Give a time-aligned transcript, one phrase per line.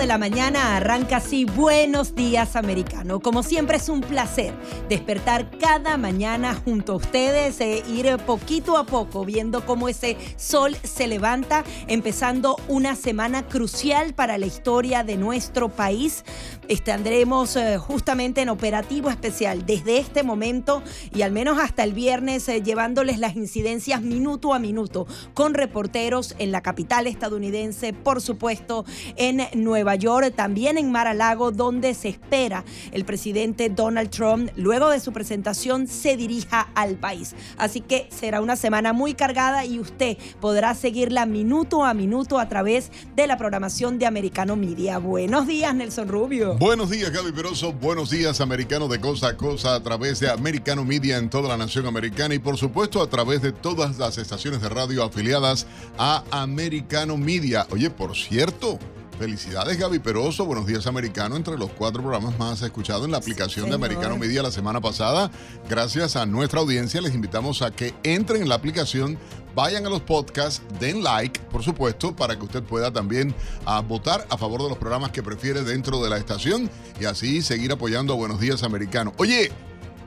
[0.00, 3.20] De la mañana arranca así Buenos Días Americano.
[3.20, 4.54] Como siempre es un placer
[4.88, 10.74] despertar cada mañana junto a ustedes, e ir poquito a poco viendo cómo ese sol
[10.82, 16.24] se levanta, empezando una semana crucial para la historia de nuestro país.
[16.68, 20.82] Estaremos eh, justamente en operativo especial desde este momento
[21.12, 26.34] y al menos hasta el viernes eh, llevándoles las incidencias minuto a minuto con reporteros
[26.38, 31.94] en la capital estadounidense, por supuesto en Nueva York, también en Mar a Lago, donde
[31.94, 37.34] se espera el presidente Donald Trump, luego de su presentación, se dirija al país.
[37.56, 42.48] Así que será una semana muy cargada y usted podrá seguirla minuto a minuto a
[42.48, 44.98] través de la programación de Americano Media.
[44.98, 46.56] Buenos días, Nelson Rubio.
[46.58, 47.72] Buenos días, Gaby Peroso.
[47.72, 51.56] Buenos días, americano de cosa a cosa a través de Americano Media en toda la
[51.56, 55.66] nación americana y por supuesto a través de todas las estaciones de radio afiliadas
[55.98, 57.66] a Americano Media.
[57.70, 58.78] Oye, por cierto,
[59.20, 63.68] Felicidades Gaby Peroso, Buenos Días Americano, entre los cuatro programas más escuchados en la aplicación
[63.68, 65.30] de Americano Media la semana pasada.
[65.68, 69.18] Gracias a nuestra audiencia les invitamos a que entren en la aplicación,
[69.54, 73.34] vayan a los podcasts, den like, por supuesto, para que usted pueda también
[73.66, 77.42] ah, votar a favor de los programas que prefiere dentro de la estación y así
[77.42, 79.12] seguir apoyando a Buenos Días Americano.
[79.18, 79.52] Oye,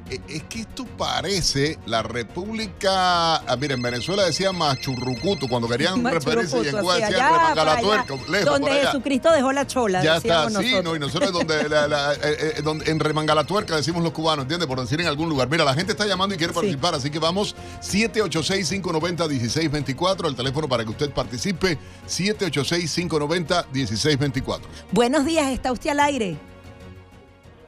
[0.09, 3.38] es que esto parece la República.
[3.38, 8.16] Ah, mira, en Venezuela decían Machurrucuto, cuando querían referencia y en Cuba decían Remangalastuerca.
[8.46, 10.04] Donde Jesucristo dejó la chola.
[10.04, 14.04] Ya está, sí, no, y nosotros donde, la, la, eh, eh, donde en Remangalastuerca decimos
[14.04, 14.68] los cubanos, ¿entiendes?
[14.68, 15.50] Por decir en algún lugar.
[15.50, 20.84] Mira, la gente está llamando y quiere participar, así que vamos 786-590-1624, el teléfono para
[20.84, 21.78] que usted participe,
[22.08, 24.59] 786-590-1624.
[24.92, 26.36] Buenos días, ¿está usted al aire?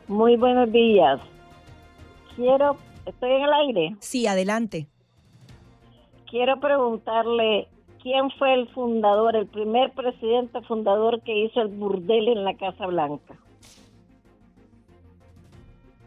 [0.07, 1.19] Muy buenos días
[2.35, 3.95] quiero, estoy en el aire.
[3.99, 4.87] Sí, adelante.
[6.29, 7.67] Quiero preguntarle
[8.01, 12.85] quién fue el fundador, el primer presidente fundador que hizo el burdel en la Casa
[12.87, 13.35] Blanca.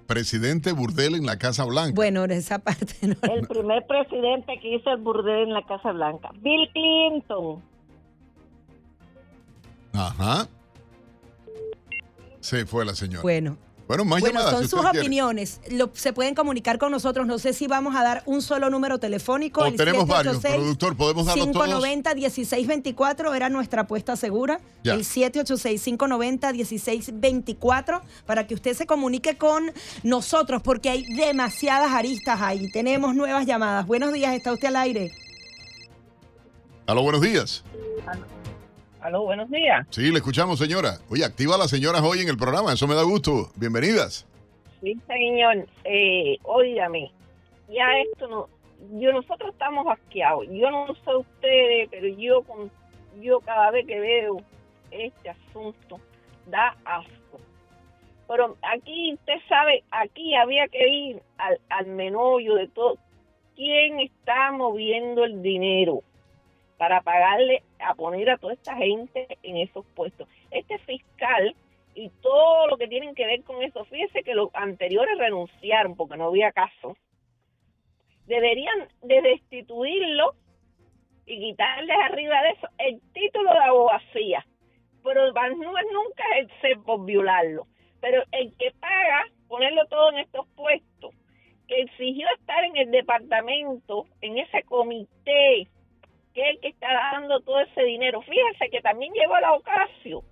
[0.06, 1.92] Presidente burdel en la Casa Blanca.
[1.94, 3.16] Bueno, esa parte no.
[3.30, 6.30] El primer presidente que hizo el burdel en la Casa Blanca.
[6.40, 7.62] Bill Clinton.
[9.92, 10.48] Ajá.
[12.40, 13.22] Se fue la señora.
[13.22, 15.60] Bueno, bueno, más bueno, son sus opiniones.
[15.94, 17.26] se pueden comunicar con nosotros.
[17.26, 19.62] No sé si vamos a dar un solo número telefónico.
[19.62, 20.94] O tenemos varios, productor.
[20.94, 24.60] Podemos darlo 590-1624 era nuestra apuesta segura.
[24.84, 29.72] El 786-590-1624 para que usted se comunique con
[30.02, 32.70] nosotros porque hay demasiadas aristas ahí.
[32.70, 33.86] Tenemos nuevas llamadas.
[33.86, 35.12] Buenos días, está usted al aire.
[36.86, 37.64] Aló, buenos días.
[39.00, 39.86] Aló, buenos días.
[39.90, 40.98] Sí, le escuchamos, señora.
[41.08, 43.50] Oye, activa a las señoras hoy en el programa, eso me da gusto.
[43.54, 44.26] Bienvenidas.
[44.80, 45.68] Sí, señor.
[45.84, 47.12] Eh, óigame,
[47.68, 48.48] ya esto no,
[48.98, 50.46] yo nosotros estamos asqueados.
[50.50, 52.70] Yo no sé ustedes, pero yo con,
[53.20, 54.38] yo cada vez que veo
[54.90, 56.00] este asunto
[56.46, 57.40] da asco.
[58.26, 62.98] Pero aquí usted sabe, aquí había que ir al, al menollo de todo.
[63.54, 66.02] ¿Quién está moviendo el dinero?
[66.78, 70.28] para pagarle a poner a toda esta gente en esos puestos.
[70.50, 71.54] Este fiscal
[71.94, 76.16] y todo lo que tienen que ver con eso, fíjese que los anteriores renunciaron porque
[76.16, 76.96] no había caso,
[78.26, 80.34] deberían de destituirlo
[81.26, 84.46] y quitarles arriba de eso el título de abogacía.
[85.02, 86.24] Pero es nunca
[86.60, 87.66] ser por violarlo.
[88.00, 91.14] Pero el que paga, ponerlo todo en estos puestos,
[91.66, 95.68] que exigió estar en el departamento, en ese comité
[96.38, 98.22] que que está dando todo ese dinero.
[98.22, 100.22] Fíjense que también llegó a la Ocasio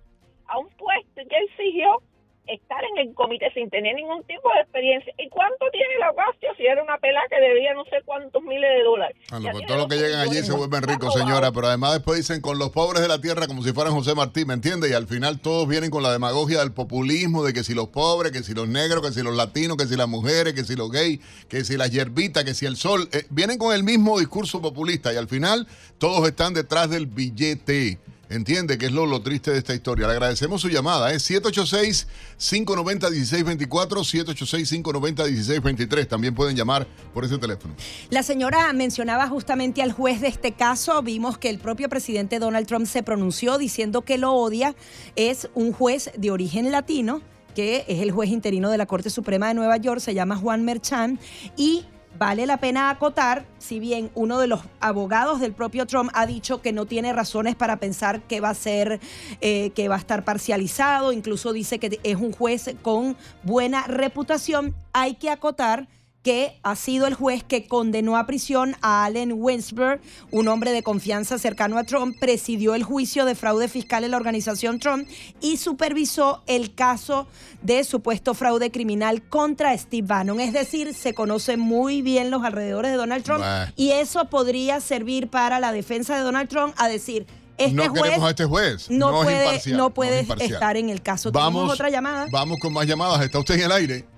[0.47, 2.01] a un puesto que exigió
[2.47, 5.13] estar en el comité sin tener ningún tipo de experiencia.
[5.17, 8.69] ¿Y cuánto tiene la Ocasio si era una pela que debía no sé cuántos miles
[8.69, 9.17] de dólares?
[9.29, 12.41] Bueno, pues todo lo que llegan allí se vuelven ricos, señora, pero además después dicen
[12.41, 14.89] con los pobres de la tierra como si fueran José Martí, ¿me entiende?
[14.89, 18.31] Y al final todos vienen con la demagogia del populismo, de que si los pobres,
[18.31, 20.91] que si los negros, que si los latinos, que si las mujeres, que si los
[20.91, 23.09] gays, que si las hierbitas, que si el sol.
[23.11, 25.67] Eh, vienen con el mismo discurso populista y al final
[25.97, 27.99] todos están detrás del billete.
[28.29, 30.07] Entiende que es lo, lo triste de esta historia.
[30.07, 36.07] Le agradecemos su llamada, es 786-590-1624, 786-590-1623.
[36.07, 37.75] También pueden llamar por ese teléfono.
[38.09, 41.01] La señora mencionaba justamente al juez de este caso.
[41.01, 44.75] Vimos que el propio presidente Donald Trump se pronunció diciendo que lo odia.
[45.15, 47.21] Es un juez de origen latino,
[47.55, 50.63] que es el juez interino de la Corte Suprema de Nueva York, se llama Juan
[50.63, 51.19] Merchan,
[51.55, 51.85] y
[52.17, 56.63] Vale la pena acotar, si bien uno de los abogados del propio Trump ha dicho
[56.63, 58.99] que no tiene razones para pensar que va a ser,
[59.39, 64.73] eh, que va a estar parcializado, incluso dice que es un juez con buena reputación,
[64.93, 65.87] hay que acotar
[66.23, 70.83] que ha sido el juez que condenó a prisión a Allen Winsberg, un hombre de
[70.83, 75.07] confianza cercano a Trump, presidió el juicio de fraude fiscal en la organización Trump
[75.39, 77.27] y supervisó el caso
[77.61, 80.39] de supuesto fraude criminal contra Steve Bannon.
[80.39, 83.43] Es decir, se conocen muy bien los alrededores de Donald Trump
[83.75, 87.25] y eso podría servir para la defensa de Donald Trump a decir,
[87.57, 88.89] este no juez queremos a este juez.
[88.89, 91.31] no, No, es puede, imparcial, no es puede estar en el caso.
[91.31, 92.27] Tenemos Vamos, otra llamada.
[92.31, 93.21] vamos con más llamadas.
[93.21, 94.16] ¿Está usted en el aire?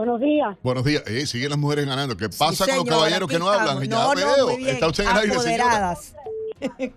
[0.00, 0.56] Buenos días.
[0.62, 1.02] Buenos días.
[1.08, 2.16] Eh, siguen las mujeres ganando.
[2.16, 3.82] ¿Qué pasa con los caballeros que no hablan?
[3.82, 4.16] estamos.
[4.16, 4.66] Ya No, no, veo.
[4.66, 5.64] ¿Está usted en el aire, señora?
[5.64, 6.16] Apoderadas.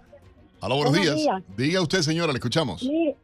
[0.61, 1.15] Aló, buenos, Buenos días.
[1.17, 1.43] días.
[1.57, 2.81] Diga usted, señora, le escuchamos.
[2.81, 3.17] Mire,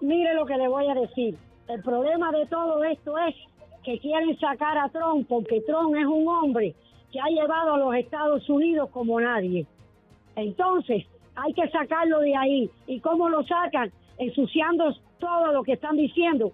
[0.00, 1.36] mire lo que le voy a decir.
[1.68, 3.34] El problema de todo esto es
[3.84, 6.74] que quieren sacar a Trump porque Trump es un hombre
[7.12, 9.66] que ha llevado a los Estados Unidos como nadie.
[10.34, 11.04] Entonces,
[11.36, 12.70] hay que sacarlo de ahí.
[12.88, 13.92] ¿Y cómo lo sacan?
[14.18, 16.50] Ensuciando todo lo que están diciendo.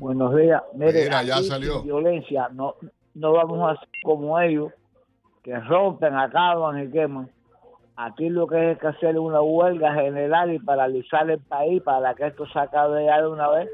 [0.00, 0.62] Buenos días.
[0.74, 1.82] Mire, Mira, ya salió.
[1.82, 2.74] violencia, no,
[3.14, 4.72] no vamos a ser como ellos,
[5.42, 7.28] que rompen, acaban y queman.
[7.96, 12.28] Aquí lo que es que hacer una huelga general y paralizar el país para que
[12.28, 13.68] esto se acabe ya de una vez.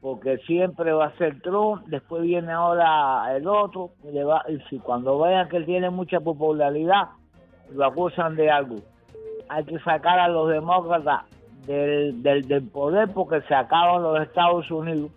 [0.00, 4.58] Porque siempre va a ser Trump, después viene ahora el otro, y, le va- y
[4.68, 7.10] si cuando vean que él tiene mucha popularidad,
[7.72, 8.76] lo acusan de algo.
[9.48, 11.22] Hay que sacar a los demócratas
[11.66, 15.10] del, del, del poder porque se acaban los Estados Unidos.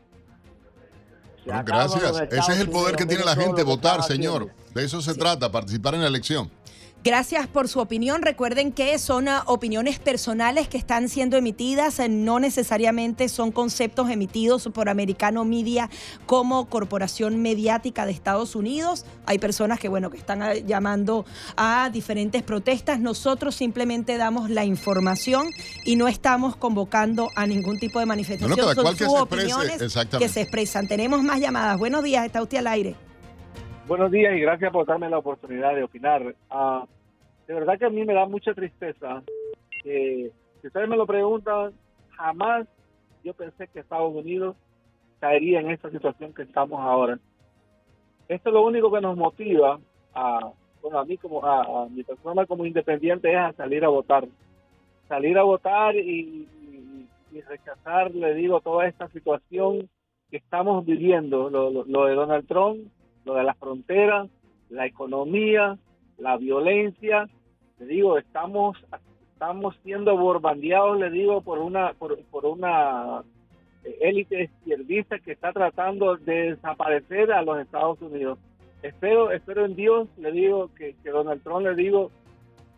[1.45, 2.21] Gracias.
[2.31, 4.49] Ese es el poder que tiene la gente, votar, señor.
[4.73, 6.49] De eso se trata, participar en la elección.
[7.03, 8.21] Gracias por su opinión.
[8.21, 14.11] Recuerden que son ah, opiniones personales que están siendo emitidas, eh, no necesariamente son conceptos
[14.11, 15.89] emitidos por Americano Media
[16.27, 19.05] como corporación mediática de Estados Unidos.
[19.25, 21.25] Hay personas que, bueno, que están ah, llamando
[21.57, 22.99] a diferentes protestas.
[22.99, 25.47] Nosotros simplemente damos la información
[25.83, 28.75] y no estamos convocando a ningún tipo de manifestación.
[28.75, 30.87] Son que sus se exprese, opiniones que se expresan.
[30.87, 31.79] Tenemos más llamadas.
[31.79, 33.10] Buenos días, está usted al aire.
[33.87, 36.35] Buenos días y gracias por darme la oportunidad de opinar.
[36.49, 36.85] Ah,
[37.47, 39.23] de verdad que a mí me da mucha tristeza.
[39.83, 40.31] que
[40.61, 41.73] si ustedes me lo preguntan,
[42.11, 42.67] jamás
[43.23, 44.55] yo pensé que Estados Unidos
[45.19, 47.17] caería en esta situación que estamos ahora.
[48.27, 49.79] Esto es lo único que nos motiva
[50.13, 50.51] a,
[50.81, 54.27] bueno, a mí como a, mi persona como independiente es a salir a votar.
[55.09, 56.47] Salir a votar y,
[57.49, 59.89] rechazar, le digo, toda esta situación
[60.29, 62.87] que estamos viviendo, lo de Donald Trump,
[63.25, 64.29] lo de las fronteras,
[64.69, 65.77] la economía,
[66.17, 67.27] la violencia.
[67.79, 68.77] Le digo, estamos
[69.33, 73.23] estamos siendo borbandeados, le digo, por una por, una
[73.83, 78.37] eh, élite izquierdista que está tratando de desaparecer a los Estados Unidos.
[78.83, 82.11] Espero espero en Dios, le digo que, que Donald Trump le digo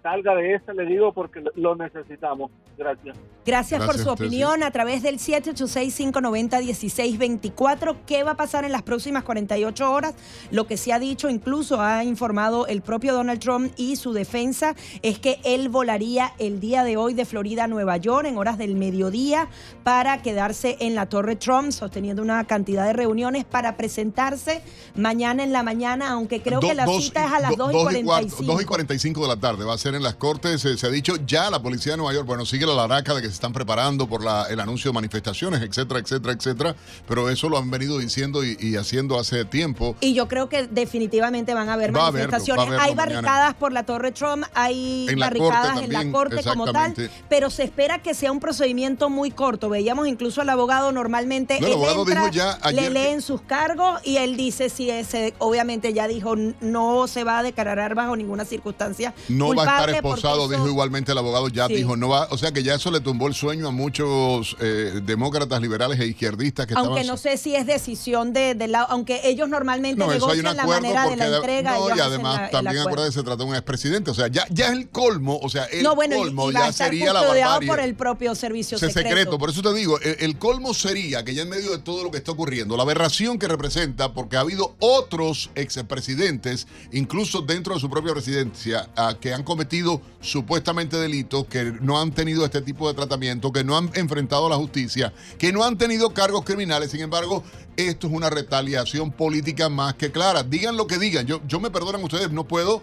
[0.02, 2.52] salga de esta, le digo porque lo necesitamos.
[2.78, 3.16] Gracias.
[3.46, 7.96] Gracias, por Gracias su a usted, opinión a través del 786-590-1624.
[8.06, 10.14] ¿Qué va a pasar en las próximas 48 horas?
[10.50, 14.76] Lo que se ha dicho, incluso ha informado el propio Donald Trump y su defensa,
[15.02, 18.58] es que él volaría el día de hoy de Florida a Nueva York en horas
[18.58, 19.50] del mediodía
[19.84, 24.62] para quedarse en la Torre Trump, sosteniendo una cantidad de reuniones para presentarse
[24.96, 27.60] mañana en la mañana, aunque creo Do- que la dos cita es a las do-
[27.68, 28.44] 2 y dos cuarto- 45.
[28.54, 29.66] dos y 45 de la tarde.
[29.66, 30.62] Va a ser en las cortes.
[30.62, 33.22] Se, se ha dicho ya la policía de Nueva York, bueno, sigue la laraca de
[33.22, 36.76] que se están preparando por la- el anuncio de manifestaciones, etcétera, etcétera, etcétera.
[37.08, 39.96] Pero eso lo han venido diciendo y, y haciendo hace tiempo.
[40.02, 42.60] Y yo creo que definitivamente van a haber Va a haberlo, manifestaciones.
[42.60, 43.22] va a haberlo hay mañana.
[43.22, 46.94] barricadas por la Torre Trump, hay En la corte barricadas en la corte como tal,
[47.30, 49.70] pero se espera que sea un procedimiento muy corto.
[49.70, 51.60] Veíamos incluso al abogado normalmente.
[51.60, 54.70] No, el abogado entra, dijo ya ayer le que- leen sus cargos y él dice
[54.70, 59.64] si ese, obviamente ya dijo, no se va a declarar bajo ninguna circunstancia No va
[59.64, 61.76] a porque esposado, dijo igualmente el abogado, ya Sí.
[61.76, 65.02] dijo, no va, o sea que ya eso le tumbó el sueño a muchos eh,
[65.04, 67.08] demócratas liberales e izquierdistas que Aunque estaban...
[67.08, 71.08] no sé si es decisión de, de la, aunque ellos normalmente No, negocian la manera
[71.10, 71.72] de la entrega.
[71.78, 72.90] no, y además la- también acuerdo.
[72.90, 75.66] acuérdate se trata de un expresidente, o sea, ya, ya es el colmo, o sea,
[75.66, 77.68] el no, bueno, colmo y, ya sería la barbarie.
[77.68, 79.10] por el propio servicio secreto.
[79.10, 79.38] secreto.
[79.40, 82.12] Por eso te digo, el, el colmo sería que ya en medio de todo lo
[82.12, 87.80] que está ocurriendo, la aberración que representa, porque ha habido otros expresidentes, incluso dentro de
[87.80, 92.88] su propia presidencia, ah, que han cometido supuestamente delitos, que no han tenido este tipo
[92.88, 96.92] de tratamiento, que no han enfrentado a la justicia, que no han tenido cargos criminales.
[96.92, 97.44] Sin embargo,
[97.78, 100.44] esto es una retaliación política más que clara.
[100.44, 101.26] Digan lo que digan.
[101.26, 102.82] Yo, yo me perdonan ustedes, no puedo,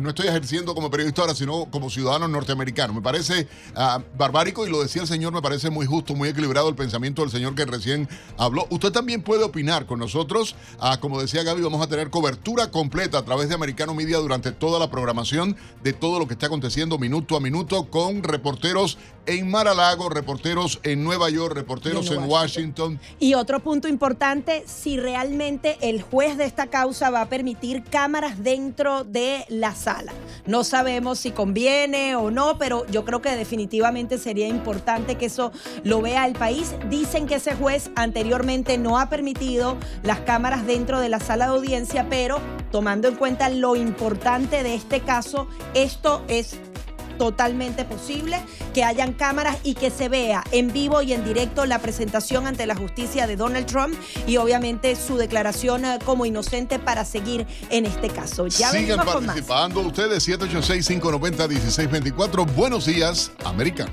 [0.00, 2.94] no estoy ejerciendo como periodista ahora, sino como ciudadano norteamericano.
[2.94, 6.68] Me parece ah, barbárico y lo decía el señor, me parece muy justo, muy equilibrado
[6.68, 8.08] el pensamiento del señor que recién
[8.38, 8.66] habló.
[8.70, 10.54] Usted también puede opinar con nosotros.
[10.78, 14.52] Ah, como decía Gaby, vamos a tener cobertura completa a través de Americano Media durante
[14.52, 19.50] toda la programación de todo lo que está aconteciendo minuto a minuto con reporteros en
[19.50, 23.00] Mar-a-Lago, reporteros en Nueva York, reporteros en en Washington.
[23.18, 28.42] Y otro punto importante, si realmente el juez de esta causa va a permitir cámaras
[28.42, 30.12] dentro de la sala.
[30.46, 35.52] No sabemos si conviene o no, pero yo creo que definitivamente sería importante que eso
[35.84, 36.74] lo vea el país.
[36.90, 41.52] Dicen que ese juez anteriormente no ha permitido las cámaras dentro de la sala de
[41.52, 46.58] audiencia, pero tomando en cuenta lo importante de este caso, esto es
[47.18, 48.40] totalmente posible
[48.74, 52.66] que hayan cámaras y que se vea en vivo y en directo la presentación ante
[52.66, 53.94] la justicia de Donald Trump
[54.26, 58.46] y obviamente su declaración eh, como inocente para seguir en este caso.
[58.46, 59.34] Ya Sigan venimos con más.
[59.34, 62.46] participando ustedes, 786-590-1624.
[62.54, 63.86] Buenos días, América.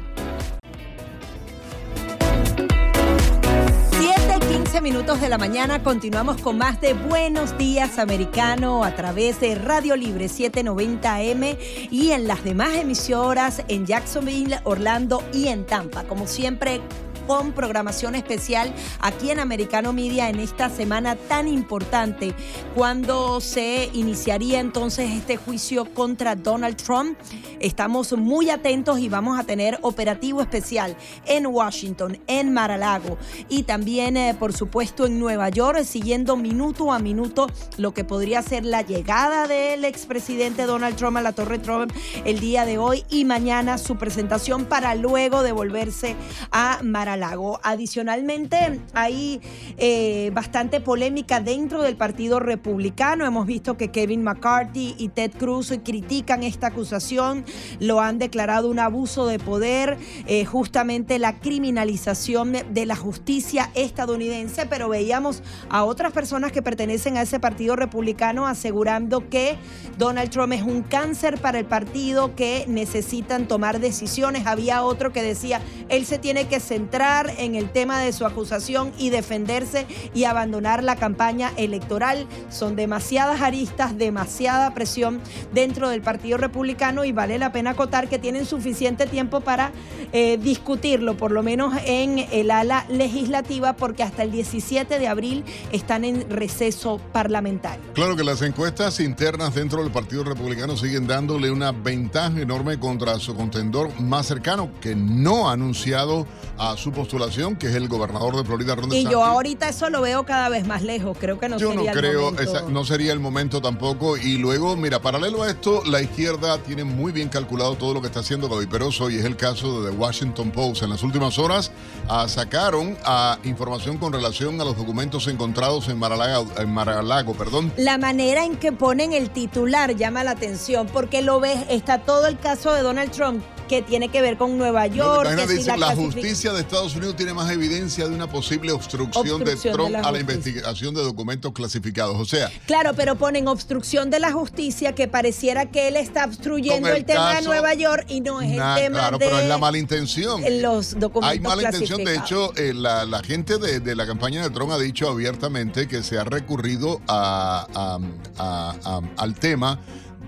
[4.79, 9.39] 7, 15 minutos de la mañana continuamos con más de Buenos Días Americano a través
[9.41, 11.57] de Radio Libre 790M
[11.91, 16.03] y en las demás emisoras en Jacksonville, Orlando y en Tampa.
[16.03, 16.81] Como siempre,
[17.29, 22.33] con programación especial aquí en Americano Media en esta semana tan importante
[22.74, 27.19] cuando se iniciaría entonces este juicio contra Donald Trump.
[27.59, 34.17] Estamos muy atentos y vamos a tener operativo especial en Washington, en Mar-a-Lago y también,
[34.17, 37.45] eh, por supuesto, en Nueva York, siguiendo minuto a minuto
[37.77, 41.93] lo que podría ser la llegada del expresidente Donald Trump a la Torre Trump
[42.25, 46.15] el día de hoy y mañana su presentación para luego devolverse
[46.51, 47.19] a Mar-a-Lago.
[47.64, 49.42] Adicionalmente, hay
[49.78, 53.26] eh, bastante polémica dentro del Partido Republicano.
[53.26, 57.46] Hemos visto que Kevin McCarthy y Ted Cruz critican esta acusación,
[57.80, 59.98] lo han declarado un abuso de poder,
[60.28, 67.18] eh, justamente la criminalización de la justicia estadounidense, pero veíamos a otras personas que pertenecen
[67.18, 69.58] a ese Partido Republicano asegurando que
[69.98, 74.46] Donald Trump es un cáncer para el partido, que necesitan tomar decisiones.
[74.46, 78.92] Había otro que decía, él se tiene que centrar en el tema de su acusación
[78.98, 82.28] y defenderse y abandonar la campaña electoral.
[82.51, 85.20] Son demasiadas aristas, demasiada presión
[85.51, 89.72] dentro del Partido Republicano y vale la pena acotar que tienen suficiente tiempo para
[90.12, 95.44] eh, discutirlo, por lo menos en el ala legislativa, porque hasta el 17 de abril
[95.72, 97.82] están en receso parlamentario.
[97.94, 103.18] Claro que las encuestas internas dentro del Partido Republicano siguen dándole una ventaja enorme contra
[103.20, 106.28] su contendor más cercano, que no ha anunciado
[106.60, 110.01] a su postulación, que es el gobernador de Florida, Ron Y yo ahorita eso lo
[110.01, 111.18] veo cada vez más lejos.
[111.18, 112.41] Creo que no Yo no sería el creo, momento.
[112.41, 114.18] esa- no sería el momento tampoco.
[114.18, 118.08] Y luego, mira, paralelo a esto, la izquierda tiene muy bien calculado todo lo que
[118.08, 120.84] está haciendo Gaby Peroso y es el caso de The Washington Post.
[120.84, 121.72] En las últimas horas
[122.10, 127.72] ah, sacaron ah, información con relación a los documentos encontrados en Mar-a-Lago, en Mar-a-Lago, perdón.
[127.77, 132.27] La manera en que ponen el titular llama la atención, porque lo ves, está todo
[132.27, 135.24] el caso de Donald Trump que tiene que ver con Nueva York.
[135.24, 138.14] la página que si dice, la, clasific- justicia de Estados Unidos tiene más evidencia de
[138.16, 139.00] una posible obstrucción,
[139.42, 142.18] Obstrucción de de Trump la a la investigación de documentos clasificados.
[142.20, 146.90] O sea, Claro, pero ponen obstrucción de la justicia que pareciera que él está obstruyendo
[146.90, 149.48] el, el tema de Nueva York y no es el tema claro, de pero es
[149.48, 150.42] la mala intención.
[150.62, 152.04] los documentos Hay mala intención.
[152.04, 155.88] De hecho, eh, la, la gente de, de la campaña de Trump ha dicho abiertamente
[155.88, 158.00] que se ha recurrido a- a-
[158.38, 159.80] a- a- al tema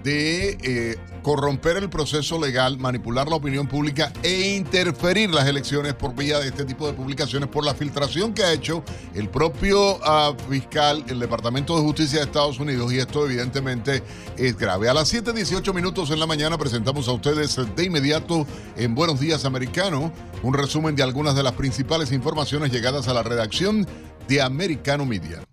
[0.04, 6.16] de eh, corromper el proceso legal, manipular la opinión pública e interferir las elecciones por
[6.16, 10.34] vía de este tipo de publicaciones por la filtración que ha hecho el propio ah,
[10.50, 14.04] fiscal, el Departamento de Justicia de Estados Unidos y esto evidentemente
[14.38, 14.90] es grave.
[14.90, 19.46] A las 7.18 minutos en la mañana presentamos a ustedes de inmediato en Buenos Días
[19.46, 20.12] Americano
[20.44, 23.88] un resumen de algunas de las principales informaciones llegadas a la redacción
[24.28, 25.44] de Americano Media.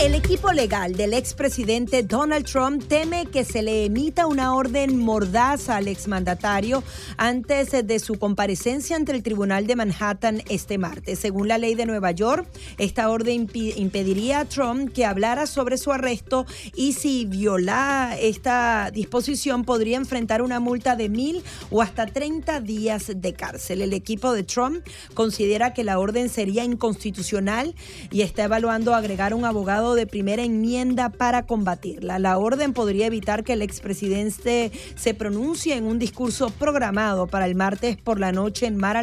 [0.00, 5.76] El equipo legal del expresidente Donald Trump teme que se le emita una orden mordaza
[5.76, 6.82] al exmandatario
[7.18, 11.18] antes de su comparecencia ante el Tribunal de Manhattan este martes.
[11.18, 15.92] Según la ley de Nueva York, esta orden impediría a Trump que hablara sobre su
[15.92, 22.60] arresto y si viola esta disposición podría enfrentar una multa de mil o hasta 30
[22.60, 23.82] días de cárcel.
[23.82, 27.74] El equipo de Trump considera que la orden sería inconstitucional
[28.10, 32.18] y está evaluando agregar un abogado de primera enmienda para combatirla.
[32.18, 37.54] La orden podría evitar que el expresidente se pronuncie en un discurso programado para el
[37.54, 38.96] martes por la noche en Mar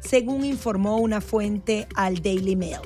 [0.00, 2.80] según informó una fuente al Daily Mail.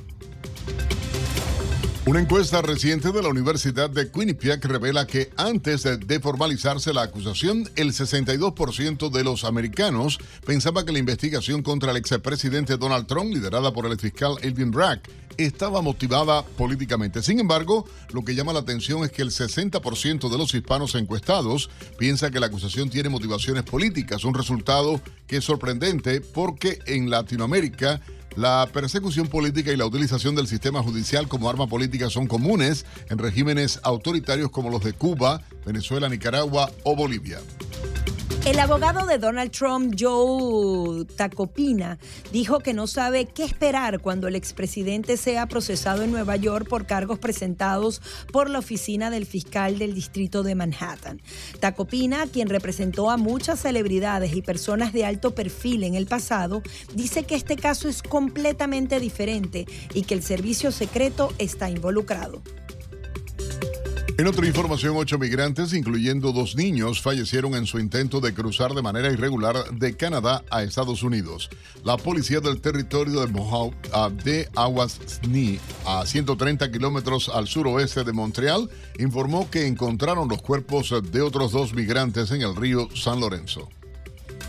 [2.07, 7.69] Una encuesta reciente de la Universidad de Quinnipiac revela que antes de formalizarse la acusación,
[7.75, 13.73] el 62% de los americanos pensaba que la investigación contra el expresidente Donald Trump, liderada
[13.73, 15.01] por el fiscal Elvin Bragg,
[15.37, 17.25] estaba motivada políticamente.
[17.25, 21.71] Sin embargo, lo que llama la atención es que el 60% de los hispanos encuestados
[21.99, 28.01] piensa que la acusación tiene motivaciones políticas, un resultado que es sorprendente porque en Latinoamérica
[28.37, 33.19] la persecución política y la utilización del sistema judicial como arma política son comunes en
[33.19, 37.41] regímenes autoritarios como los de Cuba, Venezuela, Nicaragua o Bolivia.
[38.47, 41.99] El abogado de Donald Trump, Joe Tacopina,
[42.31, 46.87] dijo que no sabe qué esperar cuando el expresidente sea procesado en Nueva York por
[46.87, 48.01] cargos presentados
[48.33, 51.21] por la oficina del fiscal del distrito de Manhattan.
[51.59, 56.63] Tacopina, quien representó a muchas celebridades y personas de alto perfil en el pasado,
[56.95, 62.43] dice que este caso es completamente diferente y que el servicio secreto está involucrado.
[64.19, 68.81] En otra información, ocho migrantes, incluyendo dos niños, fallecieron en su intento de cruzar de
[68.81, 71.51] manera irregular de Canadá a Estados Unidos.
[71.85, 78.05] La policía del territorio de Mohawk ah, de Aguas Sni, a 130 kilómetros al suroeste
[78.05, 83.21] de Montreal, informó que encontraron los cuerpos de otros dos migrantes en el río San
[83.21, 83.69] Lorenzo.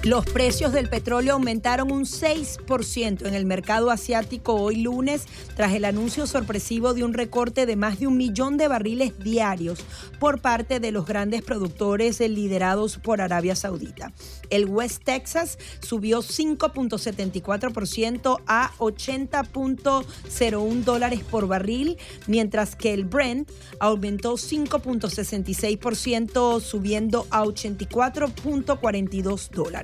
[0.03, 5.23] Los precios del petróleo aumentaron un 6% en el mercado asiático hoy lunes
[5.55, 9.79] tras el anuncio sorpresivo de un recorte de más de un millón de barriles diarios
[10.19, 14.13] por parte de los grandes productores liderados por Arabia Saudita.
[14.49, 21.97] El West Texas subió 5.74% a 80.01 dólares por barril,
[22.27, 29.76] mientras que el Brent aumentó 5.66% subiendo a 84.42 dólares.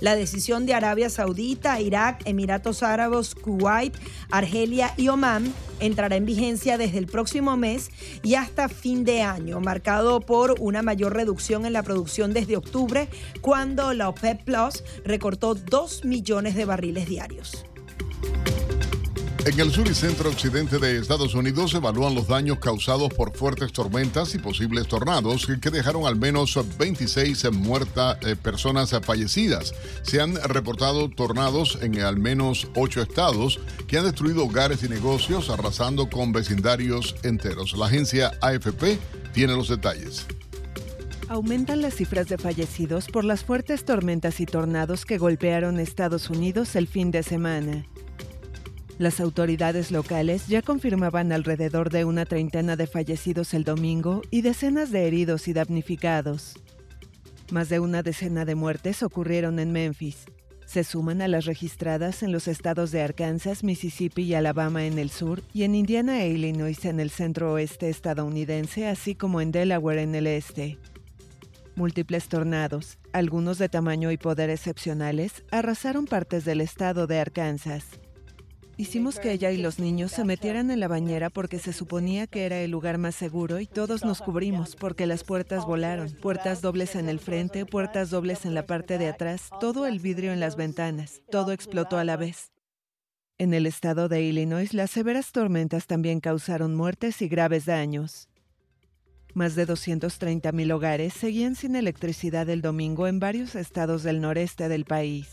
[0.00, 3.94] La decisión de Arabia Saudita, Irak, Emiratos Árabes, Kuwait,
[4.30, 7.90] Argelia y Omán entrará en vigencia desde el próximo mes
[8.22, 13.08] y hasta fin de año, marcado por una mayor reducción en la producción desde octubre,
[13.40, 17.64] cuando la OPEP Plus recortó 2 millones de barriles diarios.
[19.44, 23.72] En el sur y centro occidente de Estados Unidos evalúan los daños causados por fuertes
[23.72, 29.74] tormentas y posibles tornados que dejaron al menos 26 muertas eh, personas fallecidas.
[30.02, 35.50] Se han reportado tornados en al menos 8 estados que han destruido hogares y negocios,
[35.50, 37.76] arrasando con vecindarios enteros.
[37.76, 38.96] La agencia AFP
[39.32, 40.24] tiene los detalles.
[41.28, 46.76] Aumentan las cifras de fallecidos por las fuertes tormentas y tornados que golpearon Estados Unidos
[46.76, 47.86] el fin de semana.
[49.02, 54.92] Las autoridades locales ya confirmaban alrededor de una treintena de fallecidos el domingo y decenas
[54.92, 56.54] de heridos y damnificados.
[57.50, 60.26] Más de una decena de muertes ocurrieron en Memphis.
[60.66, 65.10] Se suman a las registradas en los estados de Arkansas, Mississippi y Alabama en el
[65.10, 70.02] sur y en Indiana e Illinois en el centro oeste estadounidense, así como en Delaware
[70.02, 70.78] en el este.
[71.74, 77.98] Múltiples tornados, algunos de tamaño y poder excepcionales, arrasaron partes del estado de Arkansas.
[78.82, 82.46] Hicimos que ella y los niños se metieran en la bañera porque se suponía que
[82.46, 86.96] era el lugar más seguro y todos nos cubrimos porque las puertas volaron, puertas dobles
[86.96, 90.56] en el frente, puertas dobles en la parte de atrás, todo el vidrio en las
[90.56, 92.50] ventanas, todo explotó a la vez.
[93.38, 98.28] En el estado de Illinois, las severas tormentas también causaron muertes y graves daños.
[99.32, 104.86] Más de 230.000 hogares seguían sin electricidad el domingo en varios estados del noreste del
[104.86, 105.28] país.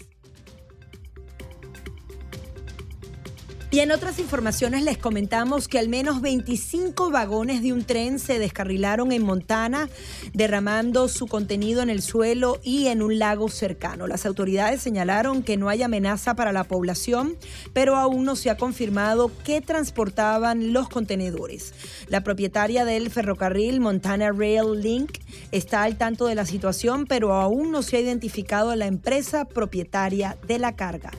[3.71, 8.39] Y en otras informaciones les comentamos que al menos 25 vagones de un tren se
[8.39, 9.89] descarrilaron en Montana,
[10.33, 14.07] derramando su contenido en el suelo y en un lago cercano.
[14.07, 17.37] Las autoridades señalaron que no hay amenaza para la población,
[17.71, 21.75] pero aún no se ha confirmado qué transportaban los contenedores.
[22.07, 25.19] La propietaria del ferrocarril Montana Rail Link
[25.51, 29.45] está al tanto de la situación, pero aún no se ha identificado a la empresa
[29.45, 31.11] propietaria de la carga.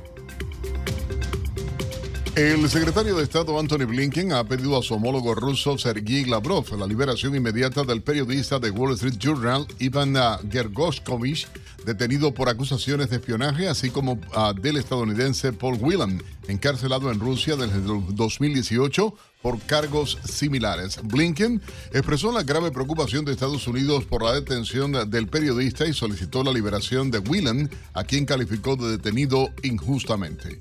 [2.40, 6.86] El secretario de Estado Anthony Blinken ha pedido a su homólogo ruso Sergei Lavrov la
[6.86, 10.14] liberación inmediata del periodista de Wall Street Journal Ivan
[10.50, 11.46] Gergoskovich,
[11.84, 14.18] detenido por acusaciones de espionaje, así como
[14.62, 20.98] del estadounidense Paul Whelan, encarcelado en Rusia desde el 2018 por cargos similares.
[21.04, 21.60] Blinken
[21.92, 26.54] expresó la grave preocupación de Estados Unidos por la detención del periodista y solicitó la
[26.54, 30.60] liberación de Whelan, a quien calificó de detenido injustamente.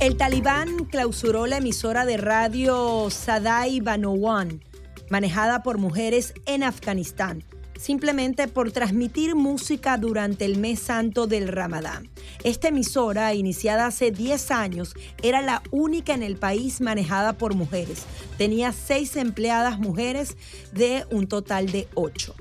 [0.00, 4.62] El talibán clausuró la emisora de radio Sadai Banowan,
[5.10, 7.44] manejada por mujeres en Afganistán,
[7.78, 12.10] simplemente por transmitir música durante el mes santo del Ramadán.
[12.44, 18.04] Esta emisora, iniciada hace 10 años, era la única en el país manejada por mujeres.
[18.38, 20.36] Tenía seis empleadas mujeres
[20.72, 22.34] de un total de ocho.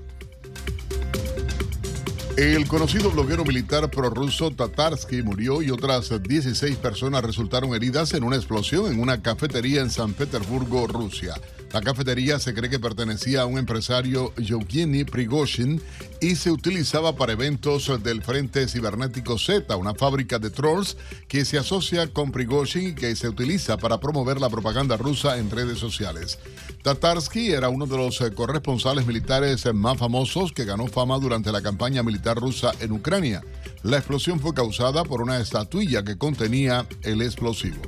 [2.38, 8.38] El conocido bloguero militar prorruso Tatarsky murió y otras 16 personas resultaron heridas en una
[8.38, 11.34] explosión en una cafetería en San Petersburgo, Rusia.
[11.74, 15.82] La cafetería se cree que pertenecía a un empresario Yevgeny Prigozhin
[16.22, 21.58] y se utilizaba para eventos del Frente Cibernético Z, una fábrica de trolls que se
[21.58, 26.40] asocia con Prigozhin y que se utiliza para promover la propaganda rusa en redes sociales.
[26.84, 31.62] Tatarsky era uno de los eh, corresponsales militares más famosos que ganó fama durante la
[31.62, 33.44] campaña militar rusa en Ucrania.
[33.84, 37.82] La explosión fue causada por una estatuilla que contenía el explosivo.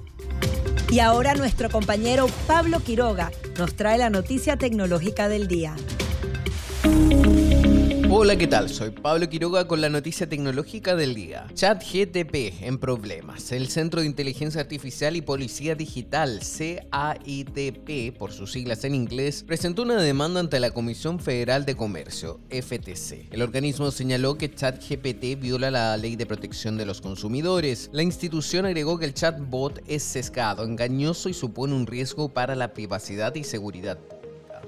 [0.91, 5.75] Y ahora nuestro compañero Pablo Quiroga nos trae la noticia tecnológica del día.
[8.15, 8.69] Hola, ¿qué tal?
[8.69, 11.47] Soy Pablo Quiroga con la noticia tecnológica del día.
[11.56, 13.52] ChatGTP en problemas.
[13.52, 19.82] El Centro de Inteligencia Artificial y Policía Digital, CAIDP, por sus siglas en inglés, presentó
[19.82, 23.34] una demanda ante la Comisión Federal de Comercio, FTC.
[23.34, 27.89] El organismo señaló que ChatGPT viola la ley de protección de los consumidores.
[27.93, 32.73] La institución agregó que el chatbot es sesgado, engañoso y supone un riesgo para la
[32.76, 33.97] privacidad y seguridad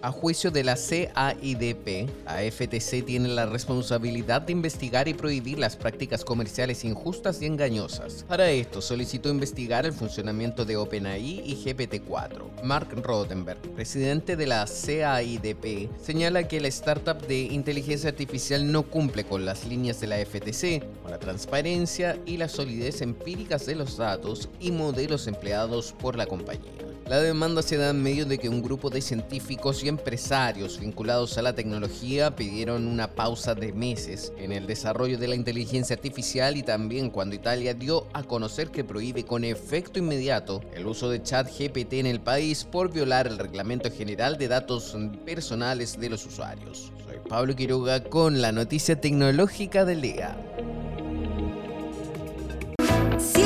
[0.01, 6.23] a juicio de la CAIDP, AFTC tiene la responsabilidad de investigar y prohibir las prácticas
[6.23, 8.25] comerciales injustas y engañosas.
[8.27, 12.63] Para esto solicitó investigar el funcionamiento de OpenAI y GPT-4.
[12.63, 19.23] Mark Rodenberg, presidente de la CAIDP, señala que la startup de inteligencia artificial no cumple
[19.23, 23.97] con las líneas de la FTC, con la transparencia y la solidez empíricas de los
[23.97, 26.94] datos y modelos empleados por la compañía.
[27.08, 31.38] La demanda se da en medio de que un grupo de científicos y empresarios vinculados
[31.38, 36.58] a la tecnología pidieron una pausa de meses en el desarrollo de la inteligencia artificial
[36.58, 41.22] y también cuando Italia dio a conocer que prohíbe con efecto inmediato el uso de
[41.22, 46.26] chat GPT en el país por violar el reglamento general de datos personales de los
[46.26, 46.91] usuarios.
[47.06, 50.36] Soy Pablo Quiroga con la noticia tecnológica del día.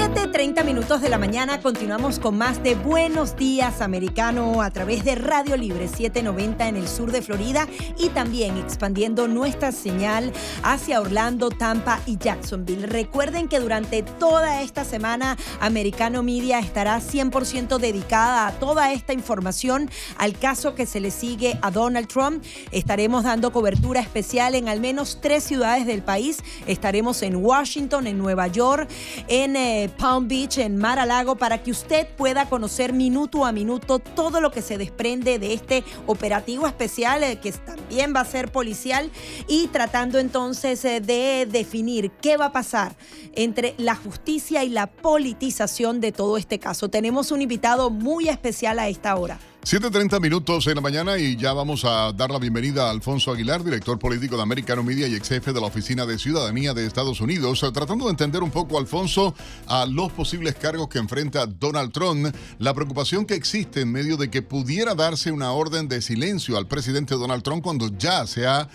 [0.09, 5.13] 7.30 minutos de la mañana continuamos con más de Buenos Días Americano a través de
[5.13, 11.51] Radio Libre 790 en el sur de Florida y también expandiendo nuestra señal hacia Orlando,
[11.51, 12.87] Tampa y Jacksonville.
[12.87, 19.91] Recuerden que durante toda esta semana Americano Media estará 100% dedicada a toda esta información
[20.17, 22.43] al caso que se le sigue a Donald Trump.
[22.71, 26.39] Estaremos dando cobertura especial en al menos tres ciudades del país.
[26.65, 28.89] Estaremos en Washington, en Nueva York,
[29.27, 33.51] en eh, Palm Beach, en Mar a Lago, para que usted pueda conocer minuto a
[33.51, 38.25] minuto todo lo que se desprende de este operativo especial, eh, que también va a
[38.25, 39.11] ser policial,
[39.49, 42.95] y tratando entonces eh, de definir qué va a pasar
[43.35, 46.87] entre la justicia y la politización de todo este caso.
[46.87, 49.37] Tenemos un invitado muy especial a esta hora.
[49.69, 53.63] 7.30 minutos en la mañana y ya vamos a dar la bienvenida a Alfonso Aguilar,
[53.63, 57.21] director político de Americano Media y ex jefe de la Oficina de Ciudadanía de Estados
[57.21, 59.35] Unidos, tratando de entender un poco, Alfonso,
[59.67, 64.31] a los posibles cargos que enfrenta Donald Trump, la preocupación que existe en medio de
[64.31, 68.67] que pudiera darse una orden de silencio al presidente Donald Trump cuando ya se ha,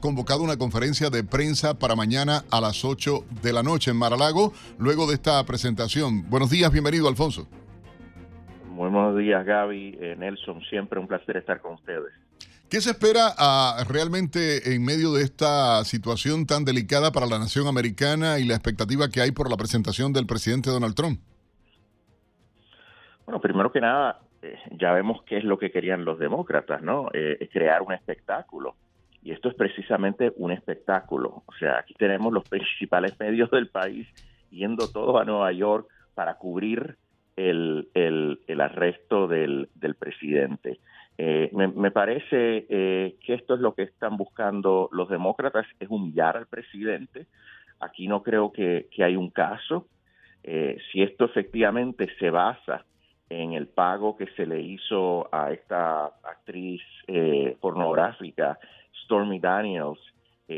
[0.00, 4.54] convocado una conferencia de prensa para mañana a las 8 de la noche en Maralago,
[4.78, 6.24] luego de esta presentación.
[6.30, 7.46] Buenos días, bienvenido, Alfonso.
[8.78, 10.60] Muy buenos días, Gaby, eh, Nelson.
[10.70, 12.12] Siempre un placer estar con ustedes.
[12.70, 17.66] ¿Qué se espera ah, realmente en medio de esta situación tan delicada para la nación
[17.66, 21.18] americana y la expectativa que hay por la presentación del presidente Donald Trump?
[23.26, 27.08] Bueno, primero que nada, eh, ya vemos qué es lo que querían los demócratas, ¿no?
[27.12, 28.76] Eh, crear un espectáculo.
[29.24, 31.42] Y esto es precisamente un espectáculo.
[31.46, 34.06] O sea, aquí tenemos los principales medios del país
[34.50, 36.96] yendo todos a Nueva York para cubrir
[37.38, 37.88] el,
[38.46, 40.80] el, arresto del, presidente.
[41.16, 46.36] Eh, me, parece eh, que esto es lo que están buscando los demócratas, es humillar
[46.36, 47.26] al presidente.
[47.80, 49.86] Aquí no creo que, que hay un caso.
[50.42, 52.84] Eh, si esto efectivamente se basa
[53.30, 58.58] en el pago que se le hizo a esta actriz eh, pornográfica,
[59.04, 60.00] Stormy Daniels,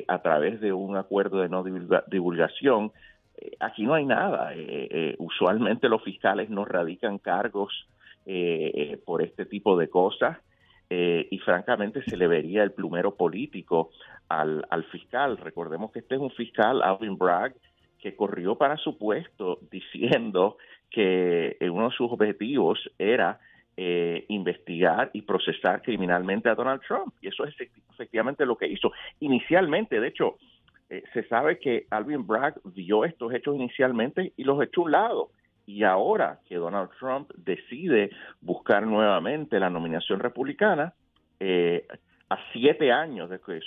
[0.07, 2.93] a través de un acuerdo de no divulgación,
[3.59, 4.53] aquí no hay nada.
[5.19, 7.87] usualmente los fiscales no radican cargos
[9.05, 10.39] por este tipo de cosas
[10.89, 13.91] y francamente se le vería el plumero político
[14.29, 15.37] al, al fiscal.
[15.39, 17.55] Recordemos que este es un fiscal, Alvin Bragg,
[18.01, 20.57] que corrió para su puesto diciendo
[20.91, 23.39] que eh, uno de sus objetivos era
[23.77, 27.15] eh, investigar y procesar criminalmente a Donald Trump.
[27.21, 27.55] Y eso es
[27.93, 28.93] efectivamente lo que hizo.
[29.21, 30.37] Inicialmente, de hecho,
[30.91, 34.93] eh, se sabe que Alvin Bragg vio estos hechos inicialmente y los echó a un
[34.93, 35.31] lado.
[35.67, 40.95] Y ahora que Donald Trump decide buscar nuevamente la nominación republicana,
[42.29, 43.61] a siete años de que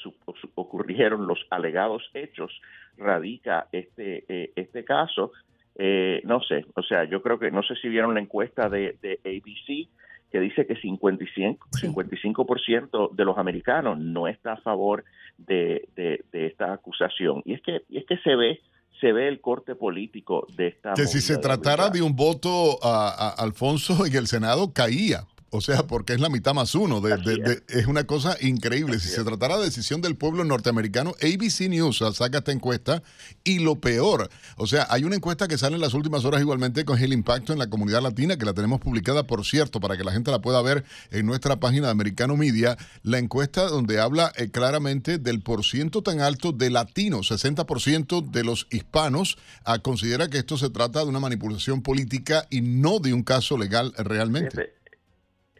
[0.55, 2.61] ocurrieron los alegados hechos,
[2.97, 5.31] radica este, este caso
[5.75, 8.97] eh, no sé, o sea, yo creo que, no sé si vieron la encuesta de,
[9.25, 9.89] ABC
[10.33, 15.05] que dice que 55, 55% de los americanos no está a favor
[15.37, 15.87] de,
[16.31, 17.43] esta acusación.
[17.45, 18.59] Y es que, y es que se ve
[18.99, 20.93] se ve el corte político de esta.
[20.93, 25.27] Que si se tratara de un voto a, Alfonso en el Senado, caía.
[25.55, 26.99] O sea, porque es la mitad más uno.
[26.99, 27.85] De, es.
[27.85, 28.99] una cosa increíble.
[28.99, 33.03] si se tratara de decisión del pueblo norteamericano, ABC News saca esta encuesta
[33.43, 36.85] y lo peor, o sea, hay una encuesta que sale en las últimas horas igualmente
[36.85, 40.03] con el impacto en la comunidad latina, que la tenemos publicada, por cierto, para que
[40.03, 44.33] la gente la pueda ver en nuestra página de Americano Media, la encuesta donde habla
[44.37, 50.39] eh, claramente del porciento tan alto de latinos, 60% de los hispanos ah, considera que
[50.39, 54.73] esto se trata de una manipulación política y no de un caso legal realmente.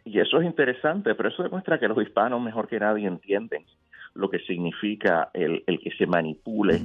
[0.04, 3.64] Y eso es interesante, pero eso demuestra que los hispanos mejor que nadie entienden
[4.14, 6.82] lo que significa el, el que se manipule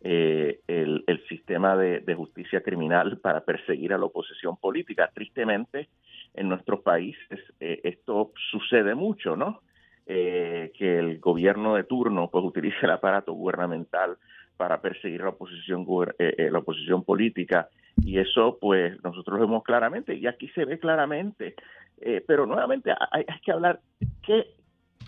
[0.00, 5.08] eh, el, el, sistema de, de, justicia criminal para perseguir a la oposición política.
[5.14, 5.88] Tristemente,
[6.34, 9.60] en nuestros países eh, esto sucede mucho, ¿no?
[10.06, 14.16] Eh, que el gobierno de turno pues utilice el aparato gubernamental
[14.62, 15.84] para perseguir la oposición
[16.18, 17.68] la oposición política
[18.04, 21.56] y eso pues nosotros vemos claramente y aquí se ve claramente
[22.00, 23.80] eh, pero nuevamente hay, que hablar
[24.24, 24.54] qué,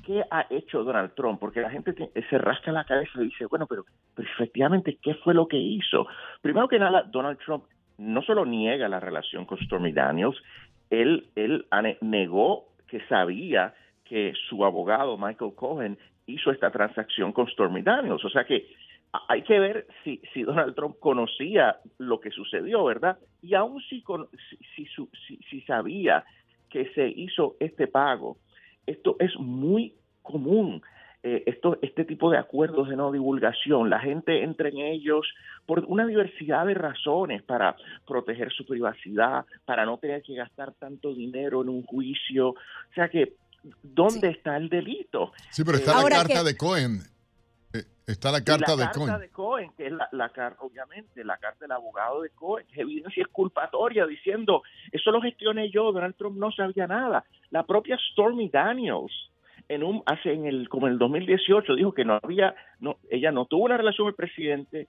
[0.05, 1.95] qué ha hecho Donald Trump, porque la gente
[2.29, 3.85] se rasca la cabeza y dice, bueno, pero,
[4.17, 6.09] efectivamente, ¿qué fue lo que hizo?
[6.41, 7.65] Primero que nada, Donald Trump
[7.99, 10.37] no solo niega la relación con Stormy Daniels,
[10.91, 11.67] él, él
[12.01, 18.25] negó que sabía que su abogado Michael Cohen hizo esta transacción con Stormy Daniels.
[18.25, 18.67] O sea que
[19.29, 23.19] hay que ver si, si Donald Trump conocía lo que sucedió, ¿verdad?
[23.43, 24.03] Y aún si,
[24.75, 26.25] si, si, si sabía
[26.71, 28.37] que se hizo este pago.
[28.87, 30.83] Esto es muy común.
[31.23, 35.27] Eh, esto, este tipo de acuerdos de no divulgación, la gente entra en ellos
[35.65, 41.15] por una diversidad de razones para proteger su privacidad, para no tener que gastar tanto
[41.15, 42.49] dinero en un juicio.
[42.51, 43.37] O sea que,
[43.83, 45.33] ¿dónde está el delito?
[45.51, 47.14] Sí, pero está la carta de Cohen.
[48.07, 49.71] Está la carta, de, Cohen.
[49.79, 54.05] que es la, carta, obviamente, la carta del abogado de Cohen, que es evidencia exculpatoria,
[54.07, 54.63] diciendo,
[54.93, 57.25] eso lo gestioné yo, Donald Trump no sabía nada.
[57.51, 59.31] La propia Stormy Daniels,
[59.71, 63.33] en un, hace en el, como en el 2018, dijo que no había, no, ella
[63.33, 64.89] no tuvo una relación con el presidente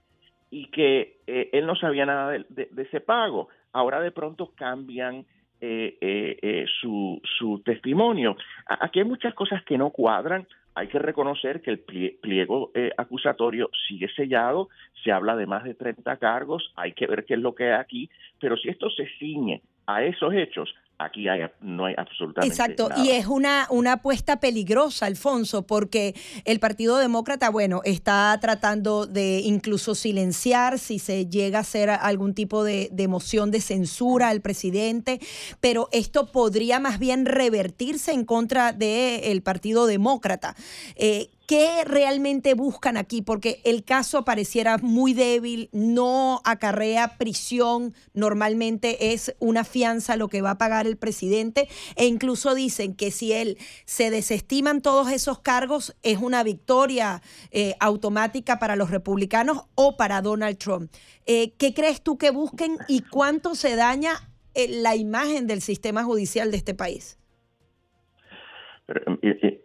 [0.50, 3.48] y que eh, él no sabía nada de, ese pago.
[3.72, 5.24] Ahora de pronto cambian
[5.62, 8.36] eh, eh, su, su testimonio.
[8.66, 10.46] Aquí hay muchas cosas que no cuadran
[10.76, 14.68] hay que reconocer que el pliego eh, acusatorio sigue sellado,
[15.02, 17.80] se habla de más de 30 cargos, hay que ver qué es lo que hay
[17.80, 22.88] aquí, pero si esto se ciñe a esos hechos, aquí hay, no hay absolutamente Exacto,
[22.96, 29.40] y es una, una apuesta peligrosa, Alfonso, porque el Partido Demócrata, bueno, está tratando de
[29.44, 34.40] incluso silenciar si se llega a hacer algún tipo de, de moción de censura al
[34.40, 35.20] presidente,
[35.60, 40.54] pero esto podría más bien revertirse en contra del Partido Demócrata.
[40.96, 43.22] Eh, ¿Qué realmente buscan aquí?
[43.22, 50.42] Porque el caso pareciera muy débil, no acarrea prisión, normalmente es una fianza lo que
[50.42, 55.38] va a pagar el presidente e incluso dicen que si él se desestiman todos esos
[55.38, 60.90] cargos es una victoria eh, automática para los republicanos o para Donald Trump.
[61.26, 64.14] Eh, ¿Qué crees tú que busquen y cuánto se daña
[64.54, 67.18] eh, la imagen del sistema judicial de este país?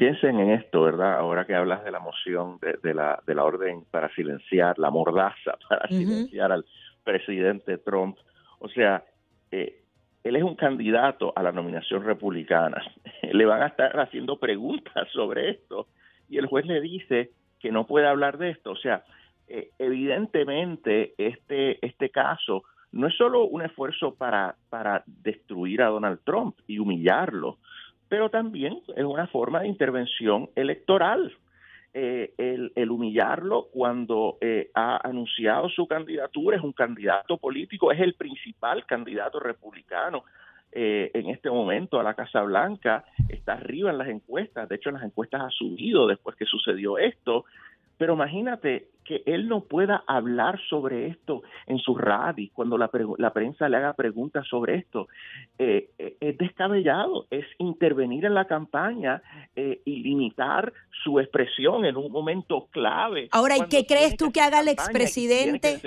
[0.01, 1.19] Piensen en esto, ¿verdad?
[1.19, 5.59] Ahora que hablas de la moción de, la, de la orden para silenciar, la mordaza
[5.69, 6.65] para silenciar al
[7.03, 8.17] presidente Trump.
[8.57, 9.03] O sea,
[9.51, 9.83] eh,
[10.23, 12.81] él es un candidato a la nominación republicana.
[13.31, 15.85] le van a estar haciendo preguntas sobre esto
[16.27, 18.71] y el juez le dice que no puede hablar de esto.
[18.71, 19.03] O sea,
[19.47, 26.21] eh, evidentemente este, este caso no es solo un esfuerzo para, para destruir a Donald
[26.23, 27.59] Trump y humillarlo,
[28.11, 31.33] pero también es una forma de intervención electoral.
[31.93, 38.15] Eh, el, humillarlo cuando eh, ha anunciado su candidatura, es un candidato político, es el
[38.15, 40.25] principal candidato republicano
[40.73, 44.89] eh, en este momento a la Casa Blanca, está arriba en las encuestas, de hecho
[44.89, 47.45] en las encuestas ha subido después que sucedió esto,
[48.01, 53.31] pero imagínate que él no pueda hablar sobre esto en su radio cuando la, la,
[53.31, 55.07] prensa le haga preguntas sobre esto.
[55.59, 59.21] Eh, eh, es descabellado, es intervenir en la campaña
[59.55, 63.29] eh, y limitar su expresión en un momento clave.
[63.33, 65.79] Ahora, ¿y qué crees tú que haga el expresidente?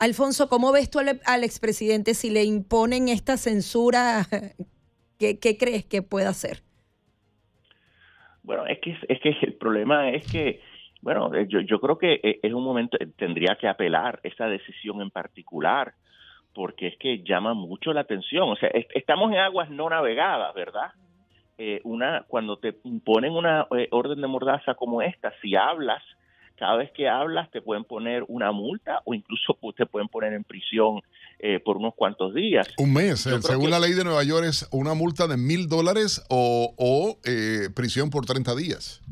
[0.00, 4.26] Alfonso, ¿cómo ves tú al, expresidente si le imponen esta censura?
[5.20, 6.64] ¿Qué, qué crees que puede hacer?
[8.42, 10.60] Bueno, es que, es que el problema es que
[11.02, 14.46] bueno, eh, yo, yo creo que eh, es un momento, eh, tendría que apelar esa
[14.46, 15.94] decisión en particular,
[16.54, 18.50] porque es que llama mucho la atención.
[18.50, 20.92] O sea, estamos en aguas no navegadas, ¿verdad?
[21.84, 26.02] una Cuando te imponen una orden de mordaza como esta, si hablas,
[26.56, 30.42] cada vez que hablas te pueden poner una multa o incluso te pueden poner en
[30.42, 31.02] prisión
[31.62, 32.66] por unos cuantos días.
[32.78, 36.74] Un mes, según la ley de Nueva York es una multa de mil dólares o,
[36.78, 37.18] o
[37.74, 39.02] prisión por 30 días.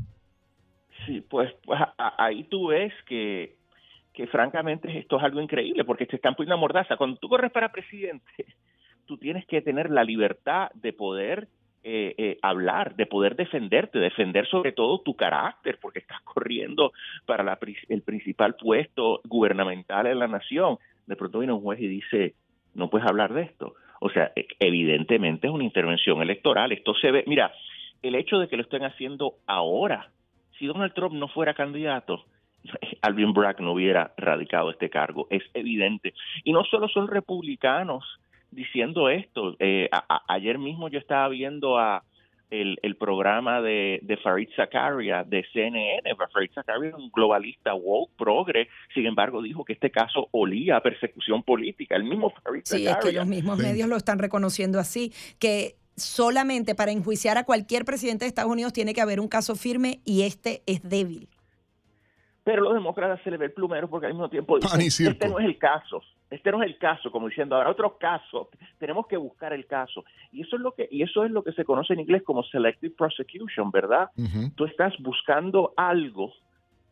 [1.09, 3.55] Sí, pues, pues ahí tú ves que,
[4.12, 6.99] que francamente esto es algo increíble porque te están poniendo mordaza.
[6.99, 8.31] Cuando tú corres para presidente,
[9.07, 11.49] tú tienes que tener la libertad de poder
[11.83, 16.92] eh, eh, hablar, de poder defenderte, defender sobre todo tu carácter, porque estás corriendo
[17.25, 20.77] para la, el principal puesto gubernamental en la nación.
[21.07, 22.35] De pronto viene un juez y dice,
[22.75, 23.77] no puedes hablar de esto.
[24.01, 26.71] O sea, e, evidentemente es una intervención electoral.
[26.71, 27.51] Esto se ve, mira,
[28.03, 30.11] el hecho de que lo estén haciendo ahora,
[30.59, 32.25] si Donald Trump no fuera candidato,
[33.03, 35.27] Alvin Bragg no hubiera radicado este cargo.
[35.31, 36.14] Es evidente.
[36.44, 38.05] Y no solo son republicanos
[38.51, 39.57] diciendo esto.
[39.59, 39.88] Eh,
[40.29, 42.03] ayer mismo yo estaba viendo a
[42.51, 46.03] el, programa de, Farid Zakaria de CNN.
[46.33, 48.68] Farid Zakaria es un globalista woke, progre.
[48.94, 51.97] Sin embargo, dijo que este caso olía a persecución política.
[51.97, 55.12] El mismo Farid Sí, es que los mismos medios lo están reconociendo así.
[55.38, 59.54] Que solamente para enjuiciar a cualquier presidente de Estados Unidos tiene que haber un caso
[59.56, 61.28] firme y este es débil.
[62.44, 65.38] Pero los demócratas se le ve el plumero porque al mismo tiempo dicen, este no
[65.38, 69.18] es el caso, este no es el caso, como diciendo, ahora otro caso, tenemos que
[69.18, 70.02] buscar el caso.
[70.32, 72.42] Y eso es lo que y eso es lo que se conoce en inglés como
[72.44, 74.11] selective prosecution, ¿verdad?
[74.54, 76.32] Tú estás buscando algo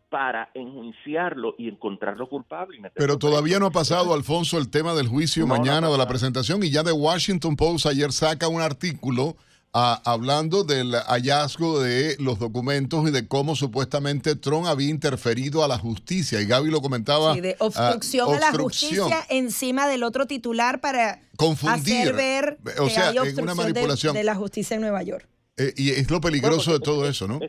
[0.08, 2.78] para enjuiciarlo y encontrarlo culpable.
[2.94, 6.70] Pero todavía no ha pasado, Alfonso, el tema del juicio mañana de la presentación y
[6.70, 9.36] ya The Washington Post ayer saca un artículo
[9.72, 15.68] ah, hablando del hallazgo de los documentos y de cómo supuestamente Trump había interferido a
[15.68, 16.40] la justicia.
[16.40, 17.34] Y Gaby lo comentaba.
[17.34, 22.02] Sí, de obstrucción, a la justicia encima del otro titular para Confundir.
[22.02, 24.14] hacer ver o sea, que hay obstrucción una manipulación.
[24.14, 25.28] De, la justicia en Nueva York.
[25.56, 27.40] Eh, y es lo peligroso de todo eso, ¿no?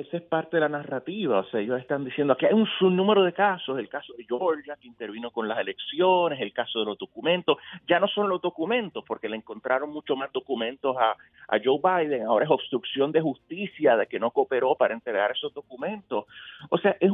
[0.00, 1.40] Esa es parte de la narrativa.
[1.40, 4.76] O sea, ellos están diciendo que hay un número de casos, el caso de Georgia,
[4.80, 7.58] que intervino con las elecciones, el caso de los documentos.
[7.88, 11.16] Ya no son los documentos, porque le encontraron mucho más documentos a,
[11.48, 12.26] a Joe Biden.
[12.26, 16.24] Ahora es obstrucción de justicia, de que no cooperó para entregar esos documentos.
[16.70, 17.12] O sea, es,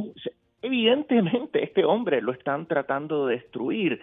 [0.61, 3.99] evidentemente este hombre lo están tratando de destruir.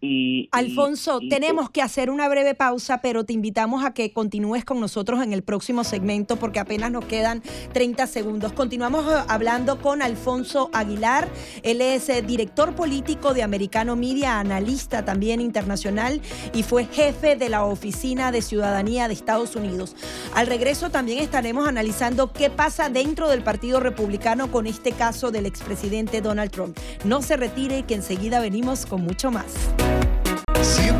[0.00, 4.80] Y, Alfonso, tenemos que hacer una breve pausa, pero te invitamos a que continúes con
[4.80, 8.52] nosotros en el próximo segmento porque apenas nos quedan 30 segundos.
[8.52, 11.28] Continuamos eh, hablando con Alfonso Aguilar.
[11.62, 16.20] Él es eh, director político de Americano Media, analista también internacional
[16.54, 19.96] y fue jefe de la Oficina de Ciudadanía de Estados Unidos.
[20.34, 25.44] Al regreso también estaremos analizando qué pasa dentro del Partido Republicano con este caso del
[25.44, 26.76] expresidente Donald Trump.
[27.04, 29.46] No se retire que enseguida venimos con mucho más.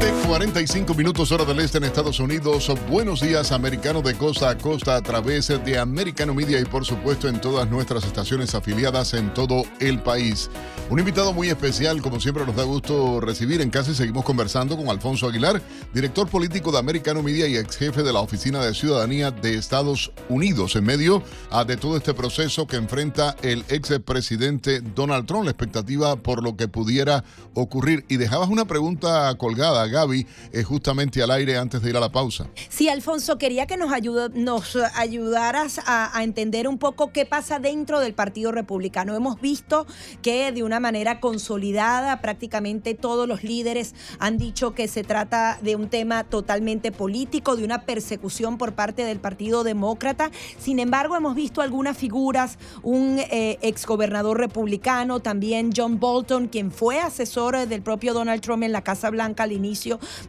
[0.04, 2.70] 7:45 minutos hora del este en Estados Unidos.
[2.90, 7.26] Buenos días, americano de costa a costa a través de Americano Media y por supuesto
[7.26, 10.50] en todas nuestras estaciones afiliadas en todo el país.
[10.90, 14.90] Un invitado muy especial, como siempre nos da gusto recibir en casa seguimos conversando con
[14.90, 15.62] Alfonso Aguilar,
[15.94, 20.12] director político de Americano Media y ex jefe de la Oficina de Ciudadanía de Estados
[20.28, 25.44] Unidos, en medio ah, de todo este proceso que enfrenta el ex presidente Donald Trump,
[25.44, 28.04] la expectativa por lo que pudiera ocurrir.
[28.08, 29.93] Y dejabas una pregunta colgada.
[29.94, 32.48] Gaby, es justamente al aire antes de ir a la pausa.
[32.68, 33.90] Sí, Alfonso, quería que nos,
[34.34, 39.14] nos ayudaras a, entender un poco qué pasa dentro del Partido Republicano.
[39.14, 39.86] Hemos visto
[40.22, 45.76] que de una manera consolidada prácticamente todos los líderes han dicho que se trata de
[45.76, 50.30] un tema totalmente político, de una persecución por parte del Partido Demócrata.
[50.58, 57.00] Sin embargo, hemos visto algunas figuras, un eh, exgobernador republicano, también John Bolton, quien fue
[57.00, 59.73] asesor del propio Donald Trump en la Casa Blanca al inicio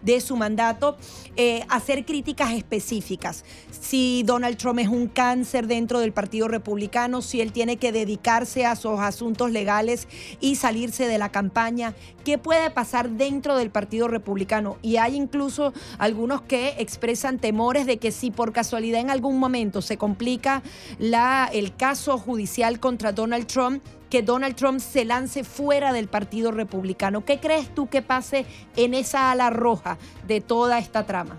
[0.02, 0.98] de su mandato,
[1.36, 3.44] eh, hacer críticas específicas.
[3.70, 8.66] Si Donald Trump es un cáncer dentro del Partido Republicano, si él tiene que dedicarse
[8.66, 10.08] a sus asuntos legales
[10.40, 11.94] y salirse de la campaña,
[12.24, 14.78] ¿qué puede pasar dentro del Partido Republicano?
[14.82, 19.82] Y hay incluso algunos que expresan temores de que si por casualidad en algún momento
[19.82, 20.64] se complica
[21.00, 27.26] el caso judicial contra Donald Trump, que Donald Trump se lance fuera del Partido Republicano.
[27.26, 28.46] ¿Qué crees tú que pase
[28.76, 29.98] en esa ala roja
[30.28, 31.36] de toda esta trama?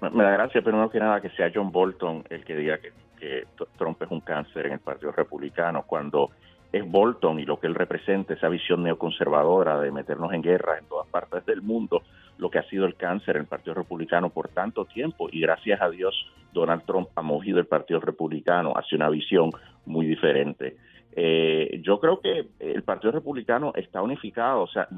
[0.00, 3.46] Me da gracia, primero que nada, que sea John Bolton el que diga que, que
[3.76, 6.30] Trump es un cáncer en el Partido Republicano, cuando
[6.72, 10.86] es Bolton y lo que él representa, esa visión neoconservadora de meternos en guerra en
[10.86, 12.02] todas partes del mundo,
[12.40, 15.80] lo que ha sido el cáncer en el Partido Republicano por tanto tiempo y gracias
[15.80, 16.14] a Dios
[16.52, 19.50] Donald Trump ha movido el Partido Republicano hacia una visión
[19.86, 20.76] muy diferente.
[21.12, 24.88] Eh, yo creo que el Partido Republicano está unificado, o sea,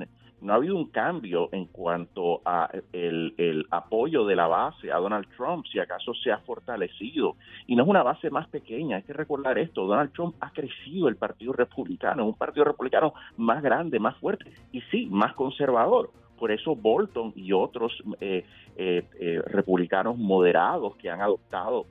[0.41, 4.97] no ha habido un cambio en cuanto a el, el, apoyo de la base a
[4.97, 7.37] Donald Trump, si acaso se ha fortalecido.
[7.67, 11.09] Y no es una base más pequeña, hay que recordar esto, Donald Trump ha crecido
[11.09, 16.11] el Partido Republicano, un Partido Republicano más grande, más fuerte y sí, más conservador
[16.43, 21.87] por eso Bolton y otros eh, eh, eh, republicanos moderados que han adoptado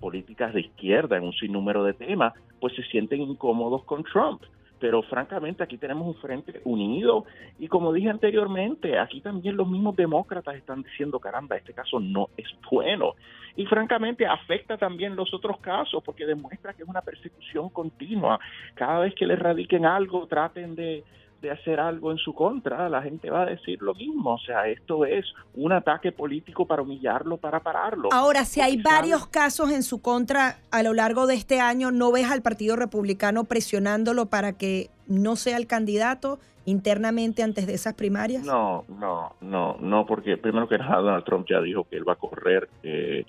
[0.00, 4.42] políticas de izquierda en un sinnúmero de temas, pues se sienten incómodos con Trump.
[4.78, 7.24] Pero francamente aquí tenemos un frente unido
[7.58, 12.28] y como dije anteriormente, aquí también los mismos demócratas están diciendo, caramba, este caso no
[12.36, 13.14] es bueno.
[13.56, 18.38] Y francamente afecta también los otros casos porque demuestra que es una persecución continua.
[18.74, 21.02] Cada vez que le radiquen algo, traten de,
[21.44, 24.34] de hacer algo en su contra, la gente va a decir lo mismo.
[24.34, 28.08] O sea, esto es un ataque político para humillarlo, para pararlo.
[28.12, 32.10] Ahora, si hay varios casos en su contra a lo largo de este año, ¿no
[32.10, 37.92] ves al Partido Republicano presionándolo para que no sea el candidato internamente antes de esas
[37.92, 38.42] primarias?
[38.42, 42.14] No, no, no, no, porque primero que nada Donald Trump ya dijo que él va
[42.14, 43.26] a correr, eh,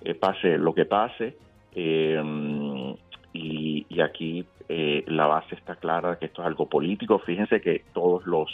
[0.00, 1.36] eh, pase lo que pase.
[1.74, 2.96] Eh,
[3.32, 7.18] y, aquí eh, la base está clara de que esto es algo político.
[7.18, 8.48] Fíjense que todos los,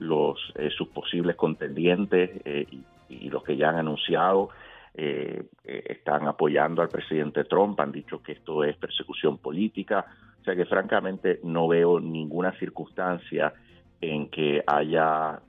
[0.00, 2.66] los eh, sus posibles contendientes eh,
[3.08, 4.48] y, los que ya han anunciado
[4.96, 10.06] están apoyando al presidente Trump, han dicho que esto es persecución política.
[10.40, 13.52] O sea que francamente no veo ninguna circunstancia
[14.00, 15.40] en que haya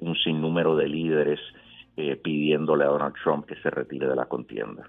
[0.00, 1.40] un sinnúmero de líderes
[2.22, 4.88] pidiéndole a Donald Trump que se retire de la contienda.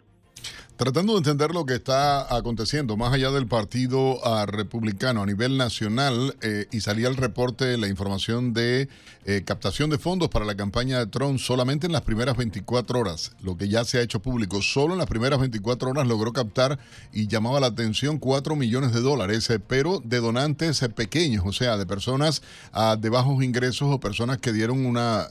[0.78, 5.56] Tratando de entender lo que está aconteciendo más allá del partido ah, republicano a nivel
[5.56, 8.90] nacional, eh, y salía el reporte, la información de
[9.26, 13.34] eh, captación de fondos para la campaña de Trump solamente en las primeras 24 horas,
[13.44, 14.64] lo que ya se ha hecho público.
[14.64, 16.80] Solo en las primeras 24 horas logró captar
[17.14, 21.78] y llamaba la atención 4 millones de dólares, eh, pero de donantes pequeños, o sea,
[21.78, 22.42] de personas
[22.74, 25.28] ah, de bajos ingresos o personas que dieron una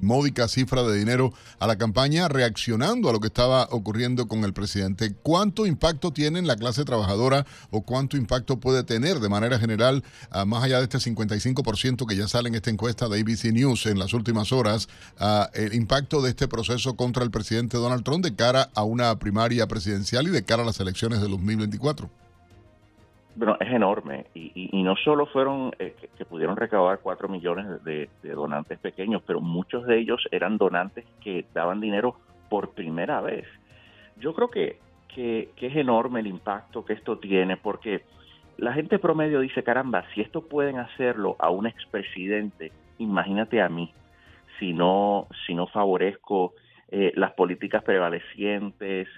[0.00, 4.52] módica cifra de dinero a la campaña reaccionando a lo que estaba ocurriendo con el
[4.52, 5.14] presidente.
[5.22, 10.02] ¿Cuánto impacto tiene en la clase trabajadora o cuánto impacto puede tener de manera general,
[10.30, 13.86] ah, más allá de este 55% que ya sale en esta encuesta de ABC News
[13.86, 14.88] en las últimas horas,
[15.18, 19.18] ah, el impacto de este proceso contra el presidente Donald Trump de cara a una
[19.18, 22.08] primaria presidencial y de cara a las elecciones de 2024?
[23.34, 28.78] Bueno, es enorme y, no solo fueron eh, que, pudieron recaudar 4 millones de, donantes
[28.78, 32.16] pequeños, pero muchos de ellos eran donantes que daban dinero
[32.50, 33.46] por primera vez
[34.22, 38.02] yo creo que, que, es enorme el impacto que esto tiene porque
[38.56, 43.92] la gente promedio dice, caramba, si esto pueden hacerlo a un expresidente, imagínate a mí,
[44.58, 46.54] si no, si no favorezco
[46.88, 49.08] eh, las políticas prevalecientes,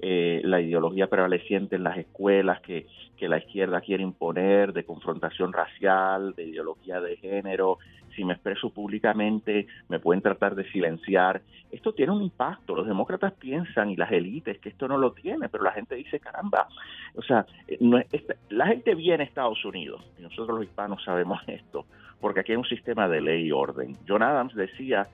[0.00, 2.86] eh, la ideología prevaleciente en las escuelas que,
[3.16, 7.78] que la izquierda quiere imponer, de confrontación racial, de ideología de género,
[8.16, 11.42] si me expreso públicamente me pueden tratar de silenciar.
[11.70, 12.74] Esto tiene un impacto.
[12.74, 16.18] Los demócratas piensan y las élites que esto no lo tiene, pero la gente dice,
[16.18, 16.66] caramba,
[17.14, 18.00] o sea, eh, no
[18.48, 21.84] la gente viene a Estados Unidos, y nosotros los hispanos sabemos esto,
[22.20, 23.96] porque aquí hay un sistema de ley y orden.
[24.08, 25.06] John Adams decía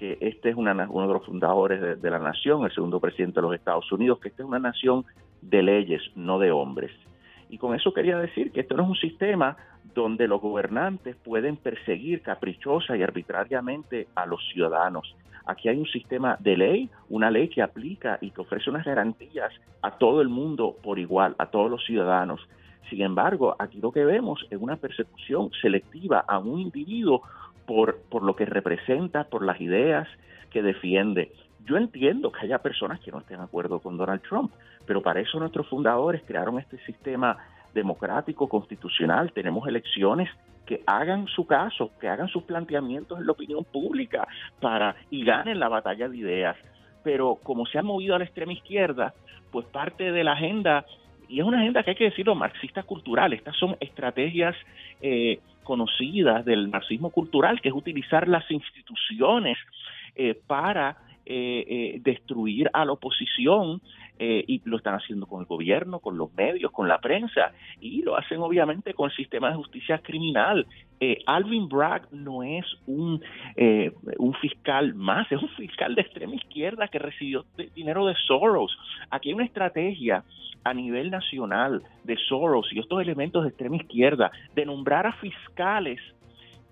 [0.00, 3.42] que este es una, uno de los fundadores de la nación, el segundo presidente de
[3.42, 5.04] los Estados Unidos, que esta es una nación
[5.42, 6.90] de leyes, no de hombres.
[7.50, 9.58] Y con eso quería decir que esto no es un sistema
[9.94, 15.14] donde los gobernantes pueden perseguir caprichosa y arbitrariamente a los ciudadanos.
[15.44, 19.52] Aquí hay un sistema de ley, una ley que aplica y que ofrece unas garantías
[19.82, 22.40] a todo el mundo por igual, a todos los ciudadanos.
[22.88, 27.22] Sin embargo, aquí lo que vemos es una persecución selectiva a un individuo
[27.70, 30.08] por, por lo que representa, por las ideas
[30.50, 31.30] que defiende.
[31.64, 34.50] Yo entiendo que haya personas que no estén de acuerdo con Donald Trump,
[34.86, 37.38] pero para eso nuestros fundadores crearon este sistema
[37.72, 39.30] democrático, constitucional.
[39.32, 40.28] Tenemos elecciones
[40.66, 44.26] que hagan su caso, que hagan sus planteamientos en la opinión pública
[44.60, 46.56] para y ganen la batalla de ideas.
[47.04, 49.14] Pero como se ha movido a la extrema izquierda,
[49.52, 50.84] pues parte de la agenda,
[51.28, 54.56] y es una agenda que hay que decirlo marxista cultural, estas son estrategias
[55.00, 55.38] eh,
[55.70, 59.56] conocidas del marxismo cultural, que es utilizar las instituciones
[60.16, 60.96] eh, para
[61.32, 63.80] eh, eh, destruir a la oposición
[64.18, 68.02] eh, y lo están haciendo con el gobierno, con los medios, con la prensa y
[68.02, 70.66] lo hacen obviamente con el sistema de justicia criminal.
[71.26, 73.22] Alvin Bragg no es un,
[74.18, 77.44] un fiscal más, es un fiscal de extrema izquierda que recibió
[77.76, 78.76] dinero de Soros.
[79.08, 80.24] Aquí hay una estrategia
[80.64, 86.00] a nivel nacional de Soros y estos elementos de extrema izquierda de nombrar a fiscales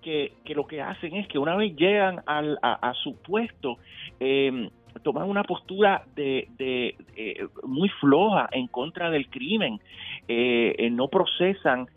[0.01, 3.77] que, lo que hacen es que una vez llegan al, a, su puesto,
[4.19, 4.69] eh,
[5.03, 9.79] toman una postura de, de eh, muy floja en contra del crimen,
[10.27, 11.87] eh, eh, no procesan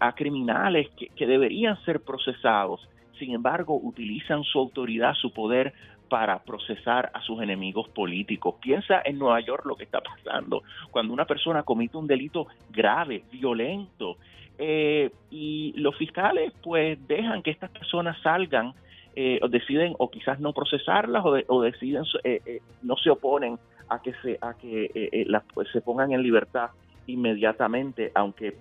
[0.00, 2.88] a criminales que, que deberían ser procesados,
[3.18, 5.72] sin embargo utilizan su autoridad, su poder
[6.08, 8.56] para procesar a sus enemigos políticos.
[8.60, 13.24] Piensa en Nueva York lo que está pasando cuando una persona comete un delito grave,
[13.30, 14.16] violento,
[14.58, 18.72] eh, y los fiscales pues dejan que estas personas salgan
[19.16, 24.12] eh, o deciden o quizás no procesarlas o, deciden eh, no se oponen a que
[24.22, 26.70] se a que las, pues, se pongan en libertad
[27.06, 28.56] inmediatamente aunque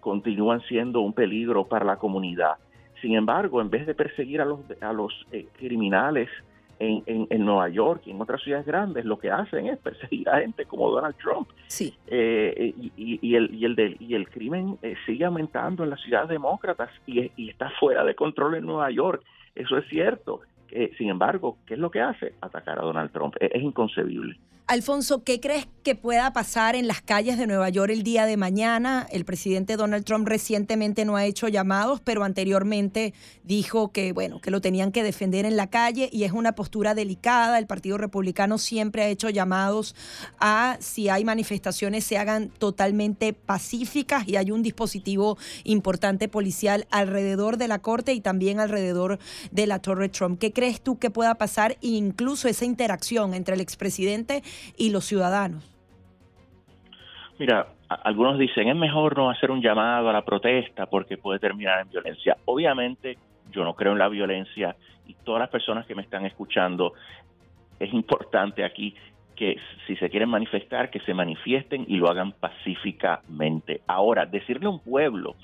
[0.00, 2.54] continúan siendo un peligro para la comunidad
[3.02, 5.12] sin embargo en vez de perseguir a los a los
[5.58, 6.30] criminales
[6.82, 10.40] en, en, Nueva York y en otras ciudades grandes lo que hacen es perseguir a
[10.40, 11.48] gente como Donald Trump.
[11.68, 11.94] Sí.
[12.08, 16.28] Eh, y, y, el, y, el y el crimen eh, sigue aumentando en las ciudades
[16.28, 19.22] demócratas y, y, está fuera de control en Nueva York.
[19.54, 20.40] Eso es cierto.
[20.70, 22.34] Eh, sin embargo, ¿qué es lo que hace?
[22.40, 23.36] Atacar a Donald Trump.
[23.38, 24.36] es inconcebible.
[24.72, 28.38] Alfonso, ¿qué crees que pueda pasar en las calles de Nueva York el día de
[28.38, 29.06] mañana?
[29.10, 33.12] El presidente Donald Trump recientemente no ha hecho llamados, pero anteriormente
[33.44, 36.94] dijo que, bueno, que lo tenían que defender en la calle y es una postura
[36.94, 37.58] delicada.
[37.58, 39.94] El Partido Republicano siempre ha hecho llamados
[40.38, 47.58] a si hay manifestaciones se hagan totalmente pacíficas y hay un dispositivo importante policial alrededor
[47.58, 49.18] de la corte y también alrededor
[49.50, 50.38] de la Torre Trump.
[50.38, 54.42] ¿Qué crees tú que pueda pasar incluso esa interacción entre el expresidente
[54.76, 55.68] y los ciudadanos?
[57.38, 61.80] Mira, algunos dicen es mejor no hacer un llamado a la protesta porque puede terminar
[61.80, 62.36] en violencia.
[62.44, 63.18] Obviamente
[63.50, 66.94] yo no creo en la violencia y todas las personas que me están escuchando,
[67.78, 68.94] es importante aquí
[69.34, 69.56] que
[69.86, 73.80] si se quieren manifestar, que se manifiesten y lo hagan pacíficamente.
[73.86, 75.34] Ahora, decirle a un pueblo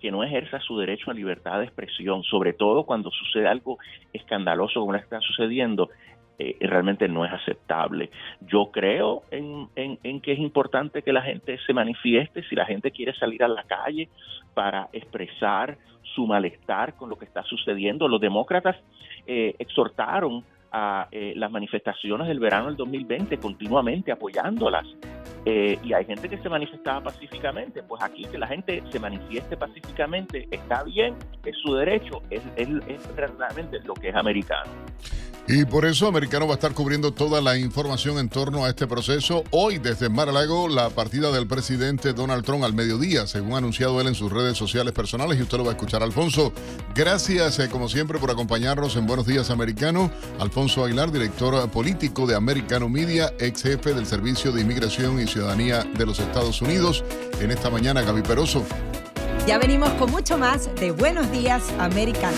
[0.00, 3.78] que no ejerza su derecho a libertad de expresión, sobre todo cuando sucede algo
[4.12, 5.90] escandaloso como está sucediendo,
[6.38, 8.10] eh, realmente no es aceptable.
[8.42, 12.90] Yo creo en, en, que es importante que la gente se manifieste, si la gente
[12.92, 14.08] quiere salir a la calle
[14.54, 15.76] para expresar
[16.14, 18.08] su malestar con lo que está sucediendo.
[18.08, 18.76] Los demócratas
[19.26, 24.86] eh, exhortaron a eh, las manifestaciones del verano del 2020 continuamente apoyándolas.
[25.82, 30.48] Y hay gente que se manifestaba pacíficamente, pues aquí que la gente se manifieste pacíficamente
[30.50, 34.70] está bien, es su derecho, es, es, es realmente lo que es americano.
[35.50, 38.86] Y por eso Americano va a estar cubriendo toda la información en torno a este
[38.86, 39.44] proceso.
[39.50, 44.08] Hoy desde Mar-a-Lago, la partida del presidente Donald Trump al mediodía, según ha anunciado él
[44.08, 46.02] en sus redes sociales personales y usted lo va a escuchar.
[46.02, 46.52] Alfonso,
[46.94, 50.10] gracias eh, como siempre por acompañarnos en Buenos Días Americano.
[50.38, 56.04] Alfonso Aguilar, director político de Americano Media, ex jefe del Servicio de Inmigración y De
[56.04, 57.04] los Estados Unidos.
[57.40, 58.64] En esta mañana, Gaby Peroso.
[59.46, 62.36] Ya venimos con mucho más de Buenos Días Americano.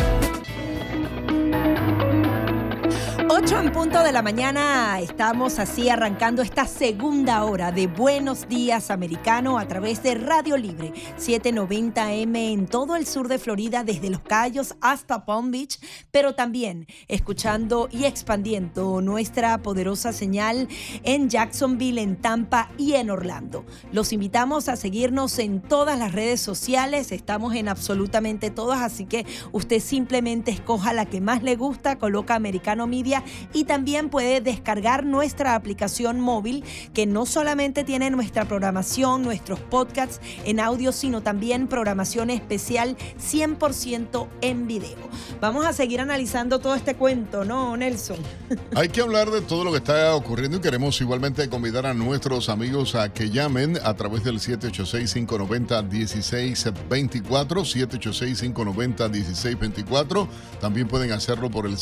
[3.51, 8.93] 8 en punto de la mañana estamos así arrancando esta segunda hora de Buenos Días
[8.93, 14.21] Americano a través de Radio Libre 790M en todo el sur de Florida desde Los
[14.21, 15.81] Cayos hasta Palm Beach,
[16.13, 20.69] pero también escuchando y expandiendo nuestra poderosa señal
[21.03, 23.65] en Jacksonville, en Tampa y en Orlando.
[23.91, 29.27] Los invitamos a seguirnos en todas las redes sociales, estamos en absolutamente todas, así que
[29.51, 35.05] usted simplemente escoja la que más le gusta, coloca Americano Media y también puede descargar
[35.05, 36.65] nuestra aplicación móvil
[36.95, 44.29] que no solamente tiene nuestra programación, nuestros podcasts en audio, sino también programación especial 100%
[44.41, 44.99] en video.
[45.41, 48.19] Vamos a seguir analizando todo este cuento, ¿no, Nelson?
[48.75, 52.49] Hay que hablar de todo lo que está ocurriendo y queremos igualmente convidar a nuestros
[52.49, 60.29] amigos a que llamen a través del 786-590-1624, 786-590-1624.
[60.61, 61.77] También pueden hacerlo por el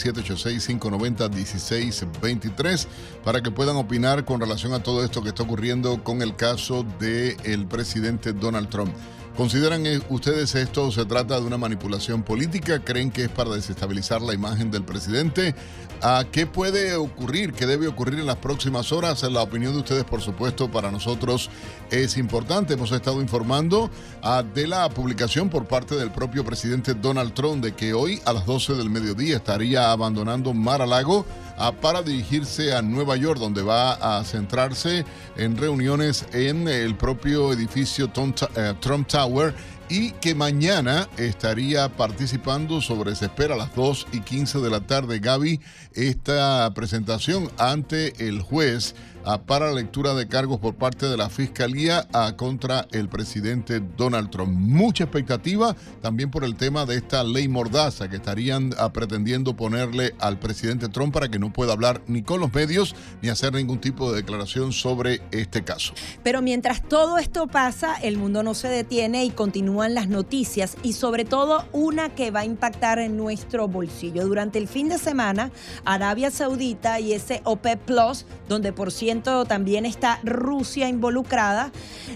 [1.57, 2.87] 786-590-1623
[3.25, 6.85] para que puedan opinar con relación a todo esto que está ocurriendo con el caso
[6.99, 8.93] del presidente Donald Trump.
[9.39, 12.81] ¿Consideran eh, ustedes esto se trata de una manipulación política?
[12.81, 15.55] ¿Creen que es para desestabilizar la imagen del presidente?
[16.03, 17.53] ¿A qué puede ocurrir?
[17.53, 19.23] ¿Qué debe ocurrir en las próximas horas?
[19.23, 21.51] La opinión de ustedes, por supuesto, para nosotros
[21.93, 22.75] es importante.
[22.75, 27.77] Hemos estado informando ah, de la publicación por parte del propio presidente Donald Trump de
[27.77, 31.48] que hoy a las 12 del mediodía estaría abandonando Mar-a-Lago ah,
[31.81, 35.05] para dirigirse a Nueva York, donde va a centrarse
[35.37, 38.11] en reuniones en el propio edificio
[38.57, 39.55] eh, Trump Tower
[39.89, 44.81] y que mañana estaría participando sobre, se espera a las 2 y 15 de la
[44.81, 45.61] tarde, Gaby,
[45.95, 48.95] esta presentación ante el juez
[49.37, 54.53] para la lectura de cargos por parte de la Fiscalía contra el presidente Donald Trump.
[54.59, 60.39] Mucha expectativa también por el tema de esta ley mordaza que estarían pretendiendo ponerle al
[60.39, 64.11] presidente Trump para que no pueda hablar ni con los medios ni hacer ningún tipo
[64.11, 65.93] de declaración sobre este caso.
[66.23, 70.95] Pero mientras todo esto pasa, el mundo no se detiene y continúan las noticias y
[70.95, 74.27] sobre todo una que va a impactar en nuestro bolsillo.
[74.27, 75.51] Durante el fin de semana,
[75.85, 81.73] Arabia Saudita y ese OPEP Plus, donde por también está Rusia involucrada,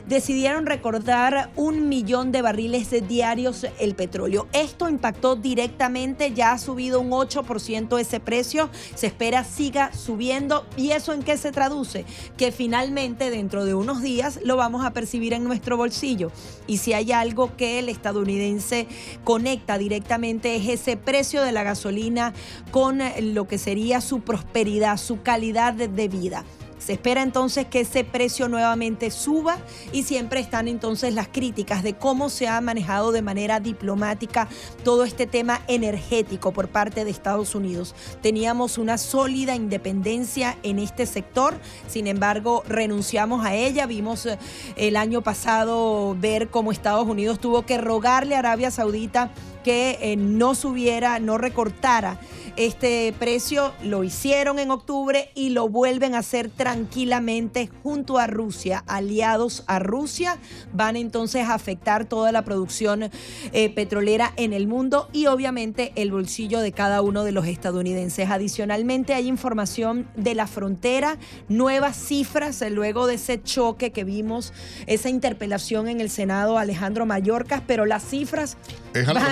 [0.07, 4.47] decidieron recordar un millón de barriles diarios el petróleo.
[4.53, 10.67] Esto impactó directamente, ya ha subido un 8% ese precio, se espera siga subiendo.
[10.77, 12.05] ¿Y eso en qué se traduce?
[12.37, 16.31] Que finalmente dentro de unos días lo vamos a percibir en nuestro bolsillo.
[16.67, 18.87] Y si hay algo que el estadounidense
[19.25, 22.33] conecta directamente es ese precio de la gasolina
[22.71, 26.45] con lo que sería su prosperidad, su calidad de vida.
[26.85, 29.59] Se espera entonces que ese precio nuevamente suba
[29.93, 34.49] y siempre están entonces las críticas de cómo se ha manejado de manera diplomática
[34.83, 37.95] todo este tema energético por parte de Estados Unidos.
[38.21, 41.55] Teníamos una sólida independencia en este sector,
[41.87, 43.87] sin embargo renunciamos a ella.
[43.87, 44.37] Vimos eh,
[44.75, 49.31] el año pasado ver cómo Estados Unidos tuvo que rogarle a Arabia Saudita
[49.63, 52.19] que eh, no subiera, no recortara
[52.57, 53.73] este precio.
[53.83, 59.79] Lo hicieron en octubre y lo vuelven a hacer tranquilamente junto a Rusia, aliados a
[59.79, 60.39] Rusia.
[60.73, 63.11] Van entonces a afectar toda la producción
[63.53, 68.31] eh, petrolera en el mundo y obviamente el bolsillo de cada uno de los estadounidenses.
[68.31, 74.53] Adicionalmente hay información de la frontera, nuevas cifras eh, luego de ese choque que vimos,
[74.87, 78.57] esa interpelación en el Senado Alejandro Mayorkas, pero las cifras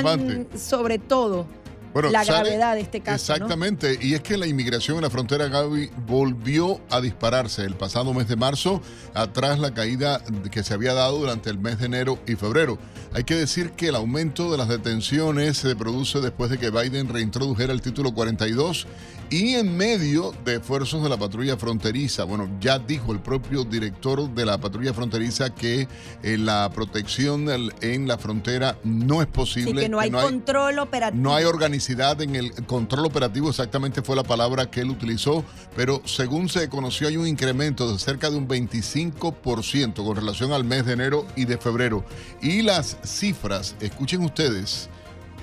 [0.02, 0.19] van
[0.56, 1.46] sobre todo
[1.94, 3.32] la gravedad de este caso.
[3.32, 8.14] Exactamente, y es que la inmigración en la frontera Gaby volvió a dispararse el pasado
[8.14, 8.80] mes de marzo,
[9.14, 12.78] atrás la caída que se había dado durante el mes de enero y febrero.
[13.12, 17.08] Hay que decir que el aumento de las detenciones se produce después de que Biden
[17.08, 18.86] reintrodujera el título 42
[19.30, 22.24] y en medio de esfuerzos de la patrulla fronteriza.
[22.24, 25.86] Bueno, ya dijo el propio director de la patrulla fronteriza que
[26.22, 27.46] eh, la protección
[27.80, 29.82] en la frontera no es posible.
[29.82, 31.22] que no hay control operativo.
[31.22, 35.44] No hay organicidad en el control operativo, exactamente fue la palabra que él utilizó,
[35.76, 40.64] pero según se conoció hay un incremento de cerca de un 25% con relación al
[40.64, 42.04] mes de enero y de febrero.
[42.42, 44.90] Y las cifras, escuchen ustedes,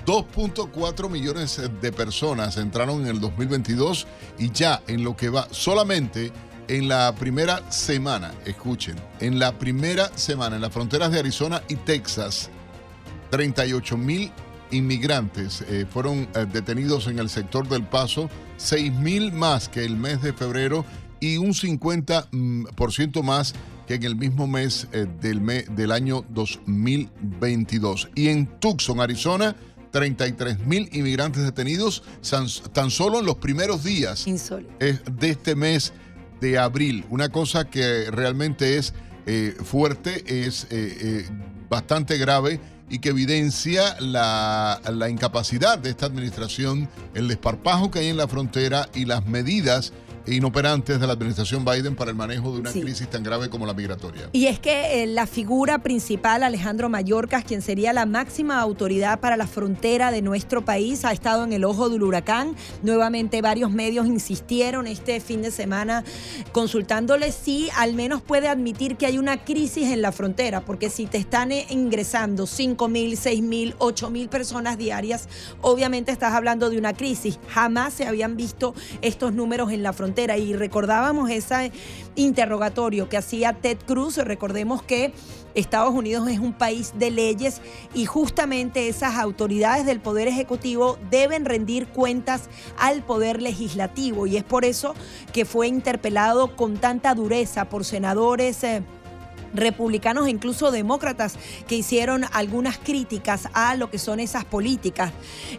[0.08, 4.06] 2.4 millones de personas entraron en el 2022
[4.38, 6.32] y ya en lo que va solamente
[6.66, 11.76] en la primera semana, escuchen, en la primera semana en las fronteras de Arizona y
[11.76, 12.48] Texas,
[13.28, 14.32] 38 mil
[14.70, 19.98] inmigrantes eh, fueron eh, detenidos en el sector del Paso, 6 mil más que el
[19.98, 20.86] mes de febrero
[21.20, 23.54] y un 50% mm, más
[23.86, 28.08] que en el mismo mes eh, del año 2022.
[28.14, 29.54] Y en Tucson, Arizona,
[29.90, 32.02] 33 mil inmigrantes detenidos
[32.72, 35.92] tan solo en los primeros días de este mes
[36.40, 37.04] de abril.
[37.10, 38.94] Una cosa que realmente es
[39.26, 41.28] eh, fuerte, es eh, eh,
[41.68, 44.80] bastante grave y que evidencia la,
[45.10, 49.92] incapacidad de esta administración, el desparpajo que hay en la frontera y las medidas
[50.34, 52.80] inoperantes de la administración Biden para el manejo de una Sí.
[52.80, 54.28] crisis tan grave como la migratoria.
[54.32, 59.36] Y es que eh, la figura principal, Alejandro Mayorkas, quien sería la máxima autoridad para
[59.36, 62.54] la frontera de nuestro país, ha estado en el ojo del huracán.
[62.82, 66.04] Nuevamente varios medios insistieron este fin de semana
[66.52, 71.06] consultándole si al menos puede admitir que hay una crisis en la frontera, porque si
[71.06, 75.28] te están eh, ingresando 5 mil, 6 mil, 8 mil personas diarias,
[75.60, 77.38] obviamente estás hablando de una crisis.
[77.48, 81.70] Jamás se habían visto estos números en la frontera y recordábamos ese
[82.16, 84.16] interrogatorio que hacía Ted Cruz.
[84.16, 85.12] Recordemos que
[85.54, 87.60] Estados Unidos es un país de leyes
[87.94, 92.48] y justamente esas autoridades del Poder Ejecutivo deben rendir cuentas
[92.78, 94.94] al Poder Legislativo y es por eso
[95.32, 98.64] que fue interpelado con tanta dureza por senadores.
[98.64, 98.82] eh,
[99.54, 101.36] republicanos e incluso demócratas
[101.66, 105.12] que hicieron algunas críticas a lo que son esas políticas.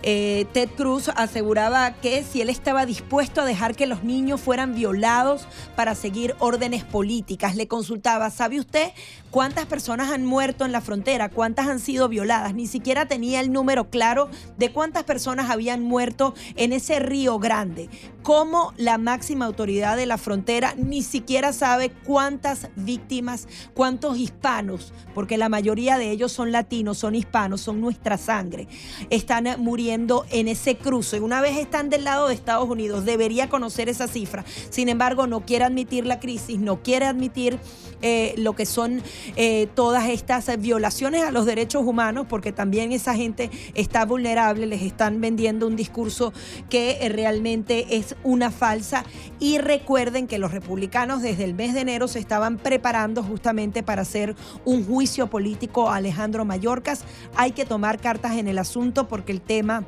[0.03, 4.75] Eh, Ted Cruz aseguraba que si él estaba dispuesto a dejar que los niños fueran
[4.75, 8.91] violados para seguir órdenes políticas, le consultaba, ¿sabe usted
[9.31, 11.29] cuántas personas han muerto en la frontera?
[11.29, 12.53] ¿Cuántas han sido violadas?
[12.53, 17.89] Ni siquiera tenía el número claro de cuántas personas habían muerto en ese río grande.
[18.23, 25.37] Como la máxima autoridad de la frontera ni siquiera sabe cuántas víctimas, cuántos hispanos, porque
[25.37, 28.67] la mayoría de ellos son latinos, son hispanos, son nuestra sangre,
[29.09, 31.19] están muriendo en ese cruce.
[31.19, 34.43] Una vez están del lado de Estados Unidos, debería conocer esa cifra.
[34.69, 37.59] Sin embargo, no quiere admitir la crisis, no quiere admitir
[38.01, 39.01] eh, lo que son
[39.35, 44.81] eh, todas estas violaciones a los derechos humanos, porque también esa gente está vulnerable, les
[44.81, 46.33] están vendiendo un discurso
[46.69, 49.03] que eh, realmente es una falsa.
[49.39, 54.01] Y recuerden que los republicanos desde el mes de enero se estaban preparando justamente para
[54.01, 57.03] hacer un juicio político a Alejandro Mayorkas.
[57.35, 59.85] Hay que tomar cartas en el asunto porque el tema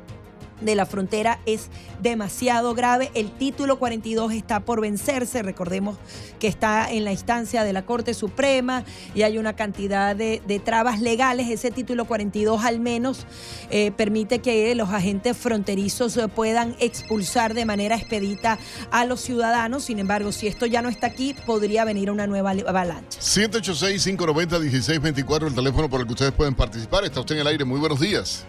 [0.64, 1.68] de la frontera es
[2.00, 3.10] demasiado grave.
[3.14, 5.42] El título 42 está por vencerse.
[5.42, 5.98] Recordemos
[6.38, 8.84] que está en la instancia de la Corte Suprema
[9.14, 11.48] y hay una cantidad de, trabas legales.
[11.48, 13.26] Ese título 42 al menos
[13.70, 18.58] eh, permite que los agentes fronterizos puedan expulsar de manera expedita
[18.90, 19.84] a los ciudadanos.
[19.84, 23.20] Sin embargo, si esto ya no está aquí, podría venir una nueva avalancha.
[23.20, 27.04] 786-590-1624, el teléfono por el que ustedes pueden participar.
[27.04, 27.64] Está usted en el aire.
[27.64, 28.44] Muy buenos días.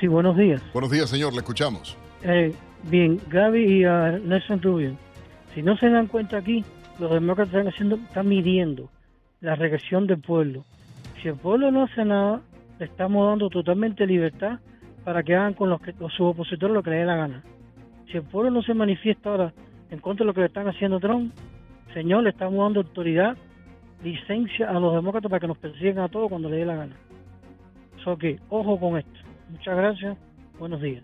[0.00, 0.62] Sí, buenos días.
[0.72, 1.32] Buenos días, señor.
[1.32, 1.96] Le escuchamos.
[2.22, 4.96] Eh, bien, Gaby y uh, Nelson Rubio,
[5.54, 6.64] si no se dan cuenta aquí,
[7.00, 8.88] los demócratas están haciendo, están midiendo
[9.40, 10.64] la regresión del pueblo.
[11.20, 12.42] Si el pueblo no hace nada,
[12.78, 14.60] le estamos dando totalmente libertad
[15.04, 17.42] para que hagan con los, que, los sus opositores lo que les dé la gana.
[18.06, 19.52] Si el pueblo no se manifiesta ahora
[19.90, 21.32] en contra de lo que le están haciendo a Trump,
[21.92, 23.36] señor, le estamos dando autoridad,
[24.04, 26.96] licencia a los demócratas para que nos persigan a todos cuando les dé la gana.
[28.04, 29.27] So que, ojo con esto.
[29.50, 30.16] Muchas gracias.
[30.58, 31.02] Buenos días.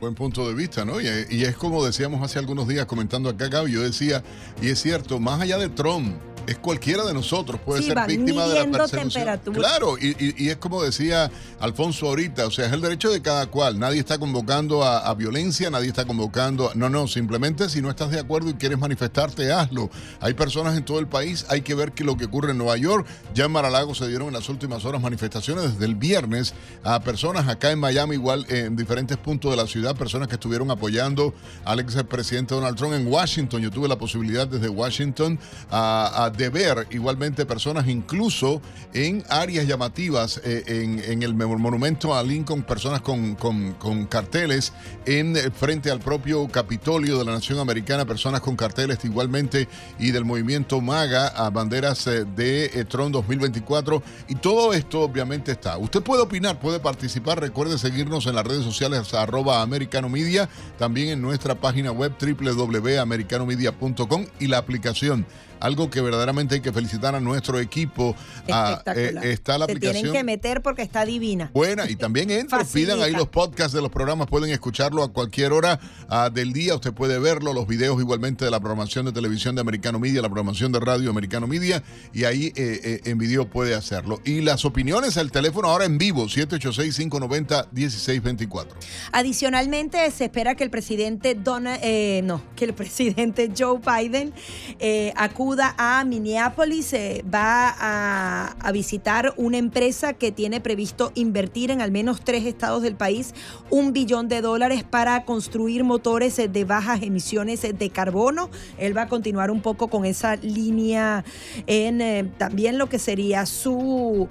[0.00, 1.00] Buen punto de vista, ¿no?
[1.00, 4.22] Y, es como decíamos hace algunos días comentando acá, Gaby, yo decía,
[4.60, 6.16] y es cierto, más allá de Trump,
[6.46, 9.54] es cualquiera de nosotros puede Sí, ser víctima de la persecución.
[9.54, 11.30] Claro, y, y- y es como decía
[11.60, 13.78] Alfonso ahorita, o sea, es el derecho de cada cual.
[13.78, 16.70] Nadie está convocando a, a violencia, nadie está convocando.
[16.70, 19.90] a- no, no, simplemente si no estás de acuerdo y quieres manifestarte, hazlo.
[20.20, 22.76] Hay personas en todo el país, hay que ver que lo que ocurre en Nueva
[22.76, 23.06] York.
[23.34, 27.48] Ya en Maralago se dieron en las últimas horas manifestaciones desde el viernes a personas
[27.48, 31.34] acá en Miami, igual en diferentes puntos de la ciudad, personas que estuvieron apoyando
[31.64, 33.62] al expresidente Donald Trump en Washington.
[33.62, 35.38] Yo tuve la posibilidad desde Washington
[35.70, 38.60] a, a de ver igualmente personas incluso
[38.92, 44.72] en áreas llamativas, eh, en, el monumento a Lincoln, personas con, con- carteles
[45.06, 49.68] en eh, frente al propio Capitolio de la Nación Americana, personas con carteles igualmente
[49.98, 55.78] y del movimiento MAGA a banderas eh, de Trump 2024 y todo esto obviamente está.
[55.78, 61.08] Usted puede opinar, puede participar, recuerde seguirnos en las redes sociales arroba americano media, también
[61.08, 65.26] en nuestra página web www.americanomedia.com y la aplicación.
[65.64, 68.14] Algo que verdaderamente hay que felicitar a nuestro equipo.
[68.50, 70.02] Ah, eh, está la Se aplicación.
[70.02, 71.50] tienen que meter porque está divina.
[71.54, 75.54] Buena, y también entren, pidan ahí los podcasts de los programas, pueden escucharlo a cualquier
[75.54, 79.54] hora ah, del día, usted puede verlo, los videos igualmente de la programación de televisión
[79.54, 83.48] de Americano Media, la programación de radio Americano Media, y ahí eh, eh, en video
[83.48, 84.20] puede hacerlo.
[84.22, 88.66] Y las opiniones, el teléfono ahora en vivo, 786-590-1624.
[89.12, 94.34] Adicionalmente, se espera que el presidente Donald, eh, no, que el presidente Joe Biden
[94.78, 95.14] eh,
[95.60, 102.22] a Minneapolis, eh, va a, visitar una empresa que tiene previsto invertir en al menos
[102.22, 103.32] tres estados del país
[103.70, 108.50] un billón de dólares para construir motores eh, de bajas emisiones de carbono.
[108.78, 111.24] Él va a continuar un poco con esa línea
[111.66, 114.28] en eh, también lo que sería su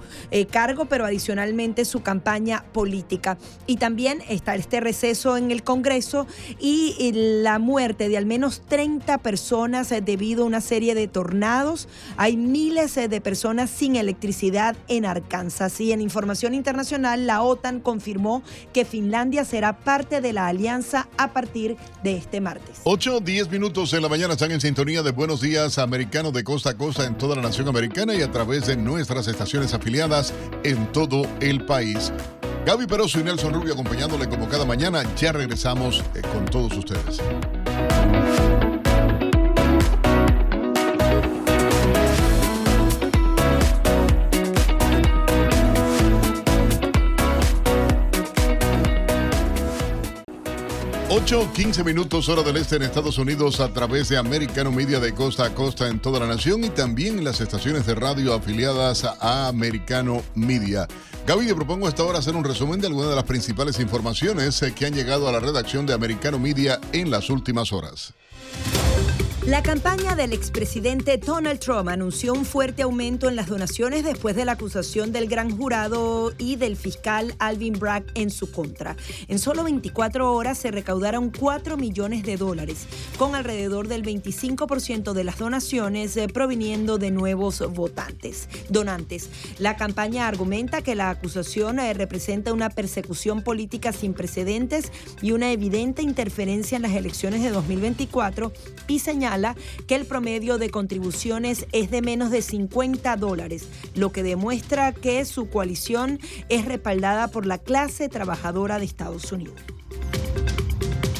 [0.50, 3.38] cargo, pero adicionalmente su campaña política.
[3.66, 6.26] Y también está este receso en el Congreso
[6.60, 11.88] y, la muerte de al menos 30 personas debido a una serie de tornados.
[12.18, 15.80] Hay miles eh, de personas sin electricidad en Arkansas.
[15.80, 18.42] Y en información internacional, la OTAN confirmó
[18.74, 22.80] que Finlandia será parte de la alianza a partir de este martes.
[22.84, 26.70] 8, 10 minutos en la mañana están en sintonía de Buenos Días Americano de costa
[26.70, 30.34] a costa en toda la nación americana y a través de nuestras estaciones afiliadas
[30.64, 32.12] en todo el país.
[32.66, 35.04] Gaby Peroso y Nelson Rubio acompañándole como cada mañana.
[35.16, 37.20] Ya regresamos eh, con todos ustedes.
[51.16, 55.14] 8, 15 minutos hora del este en Estados Unidos a través de Americano Media de
[55.14, 59.04] costa a costa en toda la nación y también en las estaciones de radio afiliadas
[59.04, 60.88] a Americano Media.
[61.24, 64.60] Gaby, te propongo a esta hora hacer un resumen de algunas de las principales informaciones
[64.62, 68.12] eh, que han llegado a la redacción de Americano Media en las últimas horas.
[69.46, 74.46] La campaña del expresidente Donald Trump anunció un fuerte aumento en las donaciones después de
[74.46, 78.96] la acusación del gran jurado y del fiscal Alvin Bragg en su contra.
[79.28, 82.86] En solo 24 horas se recaudaron 4 millones de dólares,
[83.18, 89.28] con alrededor del 25% de las donaciones eh, proviniendo de nuevos votantes, donantes.
[89.58, 94.90] La campaña argumenta que la acusación eh, representa una persecución política sin precedentes
[95.20, 98.50] y una evidente interferencia en las elecciones de 2024
[98.88, 99.33] y señala
[99.86, 105.24] que el promedio de contribuciones es de menos de 50 dólares, lo que demuestra que
[105.24, 109.60] su coalición es respaldada por la clase trabajadora de Estados Unidos.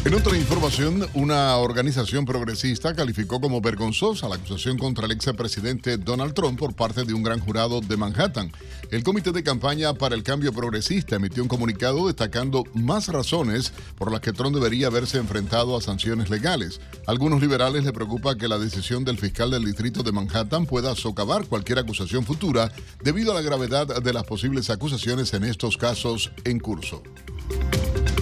[0.04, 6.34] En otra información, una organización progresista calificó como vergonzosa la acusación contra el expresidente Donald
[6.34, 8.52] Trump por parte de un gran jurado de Manhattan.
[8.90, 14.12] El Comité de Campaña para el Cambio Progresista emitió un comunicado destacando más razones por
[14.12, 16.82] las que Trump debería haberse enfrentado a sanciones legales.
[17.06, 20.94] A algunos liberales le preocupa que la decisión del fiscal del distrito de Manhattan pueda
[20.96, 22.70] socavar cualquier acusación futura
[23.02, 27.02] debido a la gravedad de las posibles acusaciones en estos casos en curso.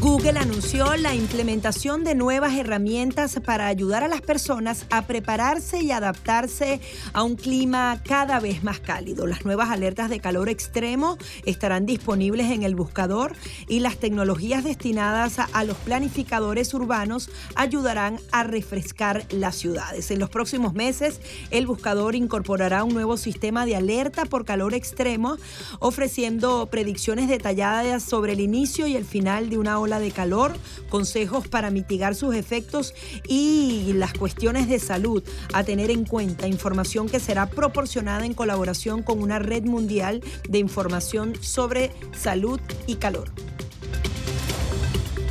[0.03, 5.93] Google anunció la implementación de nuevas herramientas para ayudar a las personas a prepararse y
[5.93, 6.81] adaptarse
[7.13, 9.29] a un clima cada vez más cálido.
[9.29, 13.37] Las nuevas alertas de calor extremo estarán disponibles en el buscador
[13.69, 20.11] y las tecnologías destinadas a los planificadores urbanos ayudarán a refrescar las ciudades.
[20.11, 21.21] En los próximos meses,
[21.53, 25.37] el buscador incorporará un nuevo sistema de alerta por calor extremo,
[25.79, 30.55] ofreciendo predicciones detalladas sobre el inicio y el final de una ola de calor,
[30.89, 32.95] consejos para mitigar sus efectos
[33.29, 39.03] y las cuestiones de salud a tener en cuenta, información que será proporcionada en colaboración
[39.03, 43.31] con una red mundial de información sobre salud y calor.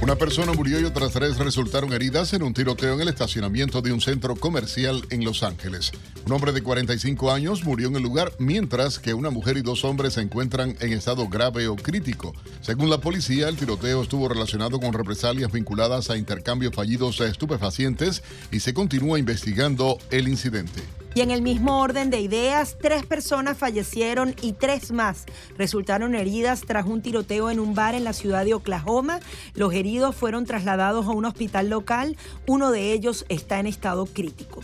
[0.01, 3.93] Una persona murió y otras tres resultaron heridas en un tiroteo en el estacionamiento de
[3.93, 5.91] un centro comercial en Los Ángeles.
[6.25, 9.85] Un hombre de 45 años murió en el lugar, mientras que una mujer y dos
[9.85, 12.33] hombres se encuentran en estado grave o crítico.
[12.61, 18.23] Según la policía, el tiroteo estuvo relacionado con represalias vinculadas a intercambios fallidos de estupefacientes
[18.51, 20.81] y se continúa investigando el incidente.
[21.13, 25.25] Y en el mismo orden de ideas, tres personas fallecieron y tres más
[25.57, 29.19] resultaron heridas tras un tiroteo en un bar en la ciudad de Oklahoma.
[29.53, 32.15] Los heridos fueron trasladados a un hospital local.
[32.47, 34.61] Uno de ellos está en estado crítico.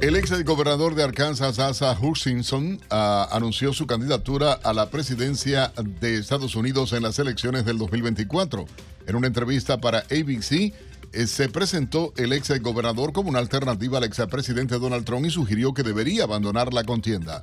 [0.00, 2.94] El ex gobernador de Arkansas, Asa Hutchinson, uh,
[3.30, 8.64] anunció su candidatura a la presidencia de Estados Unidos en las elecciones del 2024.
[9.06, 10.72] En una entrevista para ABC,
[11.12, 15.74] eh, se presentó el ex gobernador como una alternativa al expresidente Donald Trump y sugirió
[15.74, 17.42] que debería abandonar la contienda.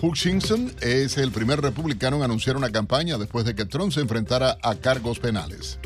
[0.00, 4.56] Hutchinson es el primer republicano en anunciar una campaña después de que Trump se enfrentara
[4.62, 5.78] a cargos penales.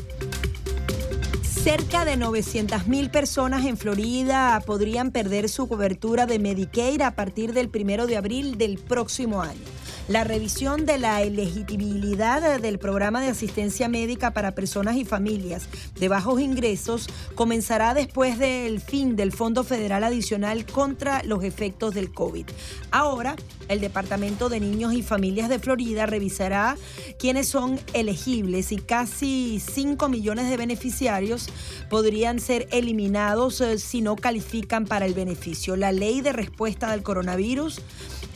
[1.41, 7.69] Cerca de 900.000 personas en Florida podrían perder su cobertura de Medicare a partir del
[7.69, 9.61] primero de abril del próximo año.
[10.09, 16.09] La revisión de la elegibilidad del programa de asistencia médica para personas y familias de
[16.09, 22.45] bajos ingresos comenzará después del fin del Fondo Federal Adicional contra los efectos del COVID.
[22.91, 23.37] Ahora,
[23.69, 26.75] el Departamento de Niños y Familias de Florida revisará
[27.17, 31.47] quiénes son elegibles y casi 5 millones de beneficiarios
[31.89, 35.77] podrían ser eliminados eh, si no califican para el beneficio.
[35.77, 37.81] La ley de respuesta del coronavirus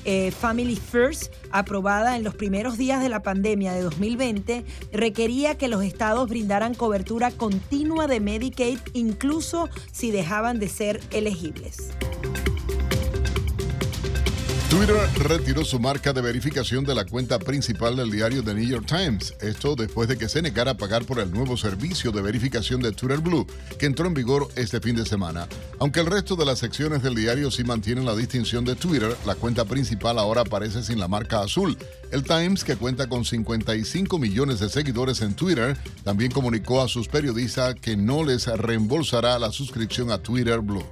[0.06, 5.68] eh, Family First, aprobada en los primeros días de la pandemia de 2020, requería que
[5.68, 11.92] los estados brindaran cobertura continua de Medicaid incluso si dejaban de ser elegibles.
[14.70, 18.86] Twitter retiró su marca de verificación de la cuenta principal del diario The New York
[18.86, 19.34] Times.
[19.40, 22.92] Esto después de que se negara a pagar por el nuevo servicio de verificación de
[22.92, 23.48] Twitter Blue,
[23.80, 25.48] que entró en vigor este fin de semana.
[25.80, 29.36] Aunque el resto de las secciones del diario sí mantienen la distinción de Twitter, la
[29.36, 31.78] cuenta principal ahora aparece sin la marca azul.
[32.12, 37.08] El Times, que cuenta con 55 millones de seguidores en Twitter, también comunicó a sus
[37.08, 40.86] periodistas que no les reembolsará la suscripción a Twitter Blue.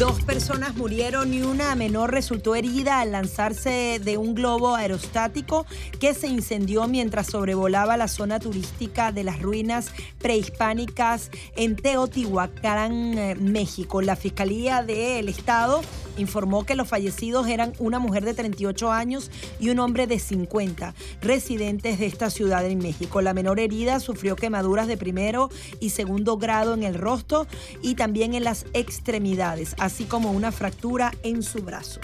[0.00, 5.66] Dos personas murieron y una menor resultó herida al lanzarse de un globo aerostático
[5.98, 13.34] que se incendió mientras sobrevolaba la zona turística de las ruinas prehispánicas en Teotihuacán, eh,
[13.34, 14.00] México.
[14.00, 15.82] La Fiscalía del Estado
[16.20, 20.94] informó que los fallecidos eran una mujer de 38 años y un hombre de 50,
[21.20, 23.20] residentes de esta ciudad en México.
[23.20, 25.50] La menor herida sufrió quemaduras de primero
[25.80, 27.46] y segundo grado en el rostro
[27.82, 32.00] y también en las extremidades, así como una fractura en su brazo.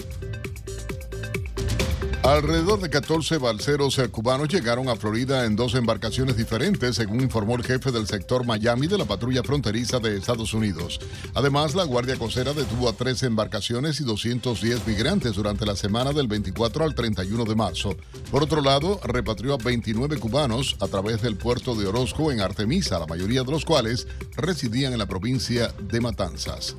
[2.27, 7.55] Alrededor de 14 balseros eh, cubanos llegaron a Florida en dos embarcaciones diferentes, según informó
[7.55, 10.99] el jefe del sector Miami de la patrulla fronteriza de Estados Unidos.
[11.35, 16.27] Además, la Guardia Costera detuvo a 13 embarcaciones y 210 migrantes durante la semana del
[16.27, 17.95] 24 al 31 de marzo.
[18.29, 22.99] Por otro lado, repatrió a 29 cubanos a través del puerto de Orozco en Artemisa,
[22.99, 24.05] la mayoría de los cuales
[24.35, 26.75] residían en la provincia de Matanzas.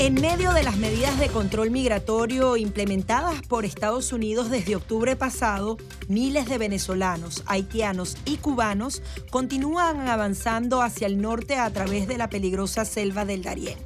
[0.00, 5.76] En medio de las medidas de control migratorio implementadas por Estados Unidos desde octubre pasado,
[6.06, 12.30] miles de venezolanos, haitianos y cubanos continúan avanzando hacia el norte a través de la
[12.30, 13.76] peligrosa selva del Darién.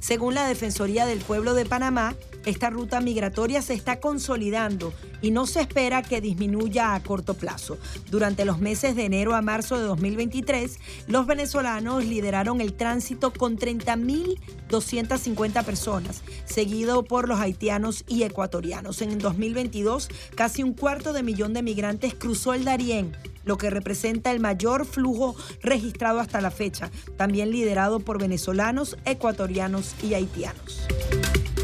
[0.00, 2.14] Según la Defensoría del Pueblo de Panamá,
[2.44, 4.92] esta ruta migratoria se está consolidando
[5.22, 7.78] y no se espera que disminuya a corto plazo.
[8.10, 13.56] Durante los meses de enero a marzo de 2023, los venezolanos lideraron el tránsito con
[13.56, 19.02] 30.250 personas, seguido por los haitianos y ecuatorianos.
[19.02, 24.30] En 2022, casi un cuarto de millón de migrantes cruzó el Darién lo que representa
[24.30, 30.82] el mayor flujo registrado hasta la fecha, también liderado por venezolanos, ecuatorianos y haitianos.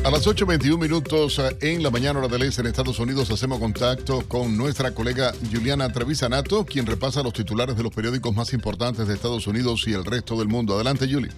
[0.05, 3.59] A las 8.21 minutos eh, en la mañana hora del este en Estados Unidos hacemos
[3.59, 9.09] contacto con nuestra colega Juliana Trevisanato, quien repasa los titulares de los periódicos más importantes
[9.09, 10.77] de Estados Unidos y el resto del mundo.
[10.77, 11.33] Adelante, Julie.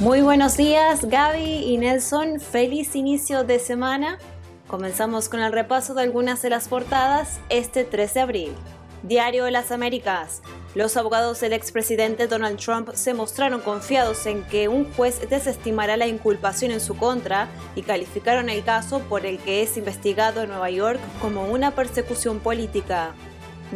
[0.00, 2.38] Muy buenos días, Gaby y Nelson.
[2.38, 4.18] Feliz inicio de semana.
[4.68, 8.52] Comenzamos con el repaso de algunas de las portadas este 3 de abril.
[9.02, 10.40] Diario de las Américas.
[10.76, 16.06] Los abogados del expresidente Donald Trump se mostraron confiados en que un juez desestimará la
[16.06, 20.70] inculpación en su contra y calificaron el caso por el que es investigado en Nueva
[20.70, 23.14] York como una persecución política.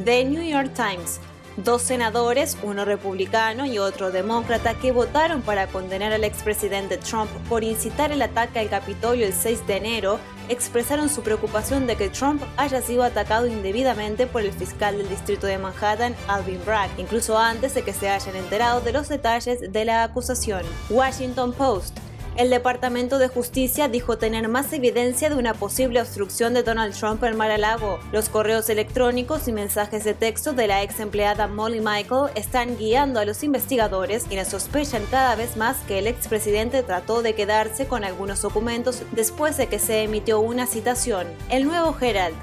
[0.04, 1.18] The New York Times
[1.56, 7.64] dos senadores, uno republicano y otro demócrata, que votaron para condenar al expresidente Trump por
[7.64, 12.42] incitar el ataque al Capitolio el 6 de enero, expresaron su preocupación de que Trump
[12.56, 17.74] haya sido atacado indebidamente por el fiscal del distrito de Manhattan, Alvin Bragg, incluso antes
[17.74, 20.62] de que se hayan enterado de los detalles de la acusación.
[20.90, 21.98] Washington Post
[22.36, 27.22] el Departamento de Justicia dijo tener más evidencia de una posible obstrucción de Donald Trump
[27.24, 28.00] en Mar-a-Lago.
[28.12, 33.20] Los correos electrónicos y mensajes de texto de la ex empleada Molly Michael están guiando
[33.20, 38.04] a los investigadores, quienes sospechan cada vez más que el expresidente trató de quedarse con
[38.04, 41.26] algunos documentos después de que se emitió una citación.
[41.50, 42.34] El nuevo Herald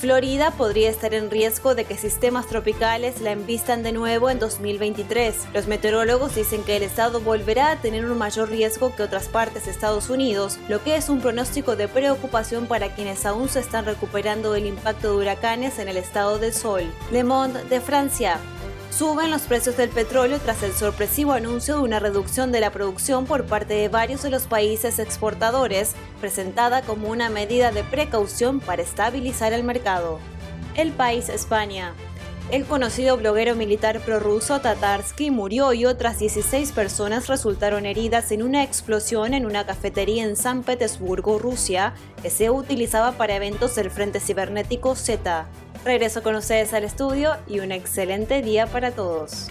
[0.00, 5.48] Florida podría estar en riesgo de que sistemas tropicales la envistan de nuevo en 2023.
[5.52, 9.66] Los meteorólogos dicen que el estado volverá a tener un mayor riesgo que otras partes
[9.66, 13.84] de Estados Unidos, lo que es un pronóstico de preocupación para quienes aún se están
[13.84, 16.90] recuperando del impacto de huracanes en el estado del Sol.
[17.12, 18.40] Le Monde de Francia.
[18.90, 23.24] Suben los precios del petróleo tras el sorpresivo anuncio de una reducción de la producción
[23.24, 28.82] por parte de varios de los países exportadores, presentada como una medida de precaución para
[28.82, 30.18] estabilizar el mercado.
[30.74, 31.94] El país España.
[32.50, 38.64] El conocido bloguero militar prorruso Tatarsky murió y otras 16 personas resultaron heridas en una
[38.64, 44.18] explosión en una cafetería en San Petersburgo, Rusia, que se utilizaba para eventos del Frente
[44.18, 45.46] Cibernético Z.
[45.84, 49.48] Regreso con ustedes al estudio y un excelente día para todos.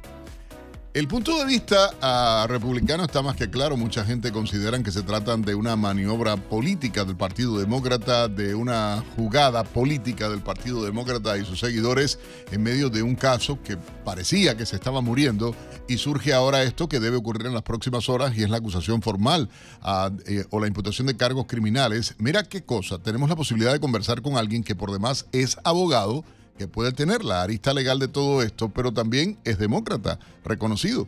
[0.95, 3.78] el punto de vista ah, republicano está más que claro.
[3.78, 9.03] Mucha gente considera que se trata de una maniobra política del Partido Demócrata, de una
[9.16, 12.18] jugada política del Partido Demócrata y sus seguidores
[12.51, 15.57] en medio de un caso que parecía que se estaba muriendo
[15.88, 19.01] y surge ahora esto que debe ocurrir en las próximas horas y es la acusación
[19.01, 19.49] formal
[19.80, 22.14] ah, eh, o la imputación de cargos criminales.
[22.18, 26.22] Mira qué cosa, tenemos la posibilidad de conversar con alguien que por demás es abogado
[26.68, 31.06] puede tener la arista legal de todo esto, pero también es demócrata, reconocido.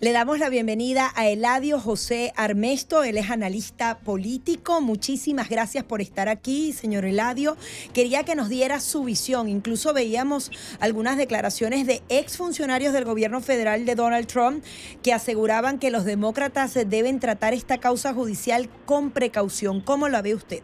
[0.00, 4.80] Le damos la bienvenida a Eladio José Armesto, él es analista político.
[4.80, 7.56] Muchísimas gracias por estar aquí, señor Eladio.
[7.92, 9.48] Quería que nos diera su visión.
[9.48, 10.50] Incluso veíamos
[10.80, 14.64] algunas declaraciones de exfuncionarios del gobierno federal de Donald Trump
[15.02, 19.80] que aseguraban que los demócratas deben tratar esta causa judicial con precaución.
[19.80, 20.62] ¿Cómo la ve usted?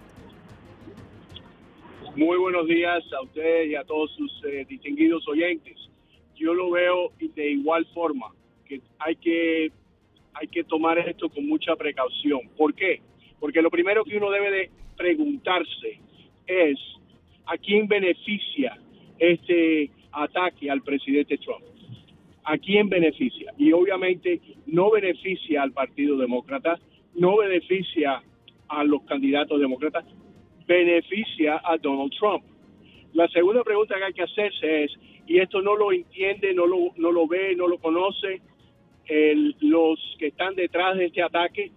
[2.20, 5.78] Muy buenos días a usted y a todos sus eh, distinguidos oyentes.
[6.36, 8.26] Yo lo veo de igual forma,
[8.66, 9.72] que hay que
[10.34, 12.40] hay que tomar esto con mucha precaución.
[12.58, 13.00] ¿Por qué?
[13.38, 15.98] Porque lo primero que uno debe de preguntarse
[16.46, 16.78] es
[17.46, 18.78] a quién beneficia
[19.18, 21.64] este ataque al presidente Trump.
[22.44, 23.54] ¿A quién beneficia?
[23.56, 26.78] Y obviamente no beneficia al Partido Demócrata,
[27.14, 28.22] no beneficia
[28.68, 30.04] a los candidatos demócratas,
[30.70, 32.44] beneficia a Donald Trump.
[33.12, 34.92] La segunda pregunta que hay que hacerse es,
[35.26, 38.40] y esto no lo entiende, no lo, no lo ve, no lo conoce,
[39.60, 41.72] los que están detrás de este ataque,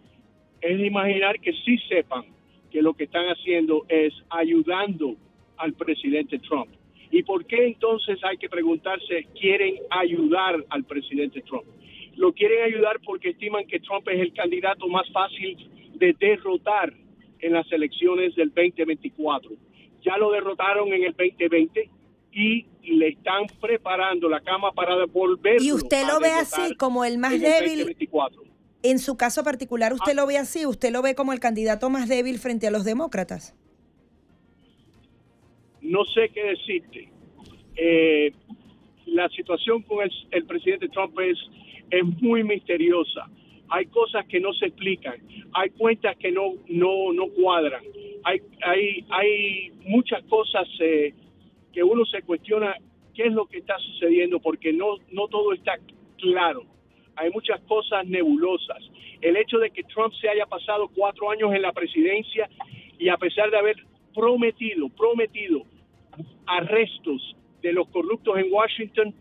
[0.62, 2.26] es imaginar que sí sepan
[2.72, 5.16] que lo que están haciendo es ayudando
[5.58, 6.70] al presidente Trump.
[7.10, 11.66] ¿Y por qué entonces hay que preguntarse, quieren ayudar al presidente Trump?
[12.16, 15.58] Lo quieren ayudar porque estiman que Trump es el candidato más fácil
[15.96, 16.94] de derrotar
[17.44, 19.52] en las elecciones del 2024.
[20.04, 21.90] Ya lo derrotaron en el 2020
[22.32, 25.64] y le están preparando la cama para devolverlo.
[25.64, 27.80] ¿Y usted lo ve así como el más en el débil?
[27.80, 28.44] 2024.
[28.84, 30.66] En su caso particular, ¿usted lo ve así?
[30.66, 33.56] ¿Usted lo ve como el candidato más débil frente a los demócratas?
[35.84, 37.10] no sé qué decirte.
[37.76, 38.32] Eh,
[39.06, 41.38] la situación con el, el presidente Trump es,
[41.92, 43.30] es muy misteriosa.
[43.74, 45.16] Hay cosas que no se explican,
[45.52, 47.84] hay cuentas que no no no cuadran,
[48.24, 51.12] hay hay hay muchas cosas eh,
[51.74, 52.76] que uno se cuestiona
[53.16, 55.74] qué es lo que está sucediendo porque no no todo está
[56.20, 56.66] claro.
[57.16, 58.78] Hay muchas cosas nebulosas.
[59.22, 62.48] El hecho de que Trump se haya pasado cuatro años en la presidencia
[63.00, 63.78] y a pesar de haber
[64.14, 65.64] prometido prometido
[66.46, 69.16] arrestos de los corruptos en Washington,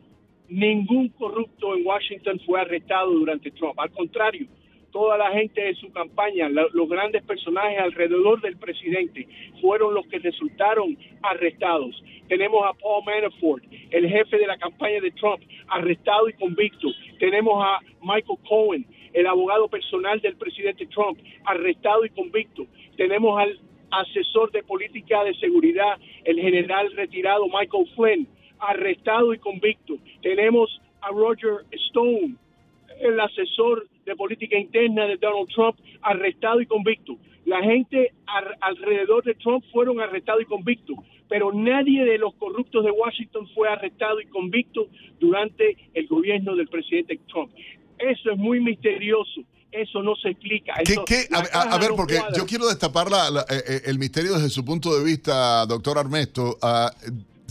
[0.53, 3.79] ningún corrupto en Washington fue arrestado durante Trump.
[3.79, 4.47] Al contrario,
[4.91, 9.27] toda la gente de su campaña, los grandes personajes alrededor del presidente,
[9.61, 12.03] fueron los que resultaron arrestados.
[12.29, 16.89] Tenemos a Paul Manafort, el jefe de la campaña de Trump, arrestado y convicto.
[17.19, 22.67] Tenemos a Michael Cohen, el abogado personal del presidente Trump, arrestado y convicto.
[22.97, 23.59] Tenemos al
[23.91, 28.29] asesor de política de seguridad, el general retirado Michael Flynn,
[28.69, 29.95] arrestado y convicto.
[30.23, 32.37] Tenemos a Roger Stone,
[33.01, 37.17] el asesor de política interna de Donald Trump, arrestado y convicto.
[37.45, 40.97] La gente ar- alrededor de Trump fueron arrestados y convictos,
[41.29, 44.87] pero nadie de los corruptos de Washington fue arrestado y convicto
[45.19, 47.51] durante el gobierno del presidente Trump.
[47.99, 49.41] Eso es muy misterioso.
[49.73, 50.75] Eso no se explica.
[50.85, 51.27] ¿Qué- Eso- qué?
[51.33, 52.37] A, a- a caja ver, no porque cuadra.
[52.37, 55.97] yo quiero destapar la- la- eh, eh, el misterio desde su punto de vista, doctor
[55.99, 56.59] Armesto.
[56.63, 56.91] Ah,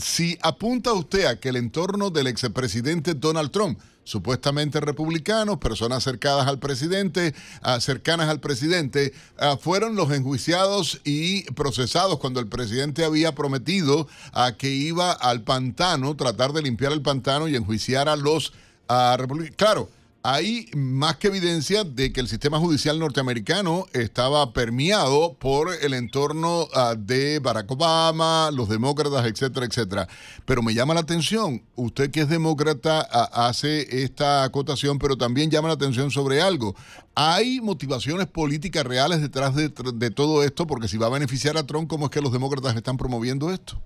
[0.02, 6.48] si apunta usted a que el entorno del expresidente Donald Trump, supuestamente republicanos, personas cercanas
[6.48, 13.04] al presidente, ah, cercanas al presidente, ah, fueron los enjuiciados y procesados cuando el presidente
[13.04, 18.16] había prometido a que iba al pantano, tratar de limpiar el pantano y enjuiciar a
[18.16, 18.52] los
[18.88, 19.56] ah, republicanos.
[19.56, 19.88] Claro,
[20.24, 26.68] hay más que evidencia de que el sistema judicial norteamericano estaba permeado por el entorno
[26.74, 30.06] ah, de Barack Obama, los demócratas, etcétera, etcétera.
[30.46, 35.50] Pero me llama la atención, usted que es demócrata ah, hace esta acotación, pero también
[35.50, 36.76] llama la atención sobre algo.
[37.16, 40.68] ¿Hay motivaciones políticas reales detrás de, de todo esto?
[40.68, 43.76] Porque si va a beneficiar a Trump, ¿cómo es que los demócratas están promoviendo esto?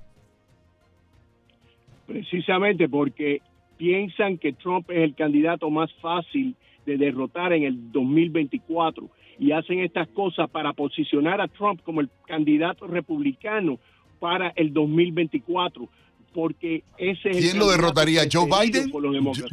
[2.07, 3.41] Precisamente porque
[3.77, 9.09] piensan que Trump es el candidato más fácil de derrotar en el 2024
[9.39, 13.79] y hacen estas cosas para posicionar a Trump como el candidato republicano
[14.19, 15.89] para el 2024
[16.33, 18.23] porque ese es el ¿Quién lo derrotaría?
[18.31, 18.91] ¿Joe Biden?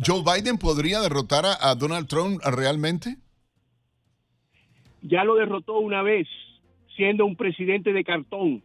[0.06, 3.18] ¿Joe Biden podría derrotar a, a Donald Trump realmente?
[5.04, 6.28] ya lo derrotó una vez
[6.96, 8.64] siendo un presidente de cartón,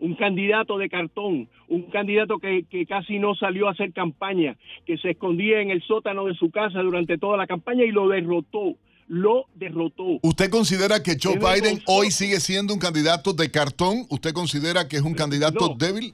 [0.00, 4.56] un candidato de cartón, un candidato que, que casi no salió a hacer campaña,
[4.86, 8.08] que se escondía en el sótano de su casa durante toda la campaña y lo
[8.08, 8.76] derrotó,
[9.08, 10.18] lo derrotó.
[10.22, 14.06] ¿Usted considera que Joe Biden hoy sigue siendo un candidato de cartón?
[14.10, 15.74] ¿Usted considera que es un candidato no.
[15.76, 16.12] débil?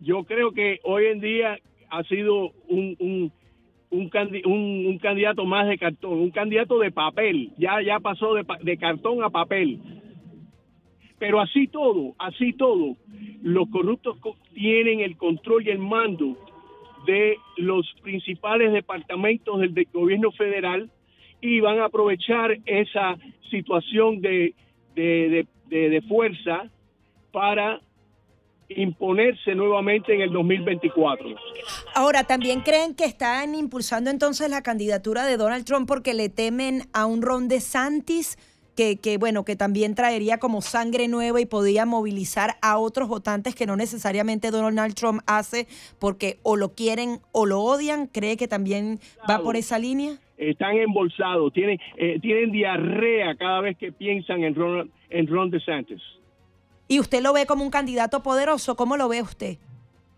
[0.00, 1.58] Yo creo que hoy en día
[1.90, 3.32] ha sido un, un,
[3.90, 8.34] un, candi- un- un candidato más de cartón, un candidato de papel, ya, ya pasó
[8.34, 9.78] de, pa- de cartón a papel.
[11.22, 12.96] Pero así todo, así todo,
[13.42, 16.36] los corruptos co- tienen el control y el mando
[17.06, 20.90] de los principales departamentos del, de- gobierno federal
[21.40, 23.16] y van a aprovechar esa
[23.52, 24.52] situación de,
[24.96, 26.68] de, de- de- de fuerza
[27.30, 27.80] para
[28.68, 31.36] imponerse nuevamente en el 2024.
[31.94, 36.82] Ahora, ¿también creen que están impulsando entonces la candidatura de Donald Trump porque le temen
[36.92, 38.38] a un Ron DeSantis?
[38.76, 43.54] Que, que, bueno, que también traería como sangre nueva y podría movilizar a otros votantes
[43.54, 45.66] que no necesariamente Donald Trump hace
[45.98, 48.06] porque o lo quieren o lo odian.
[48.06, 50.18] ¿Cree que también va por esa línea?
[50.38, 56.00] Están embolsados, tienen, eh, tienen diarrea cada vez que piensan en Ron, en Ron DeSantis.
[56.88, 58.74] ¿Y usted lo ve como un candidato poderoso?
[58.74, 59.58] ¿Cómo lo ve usted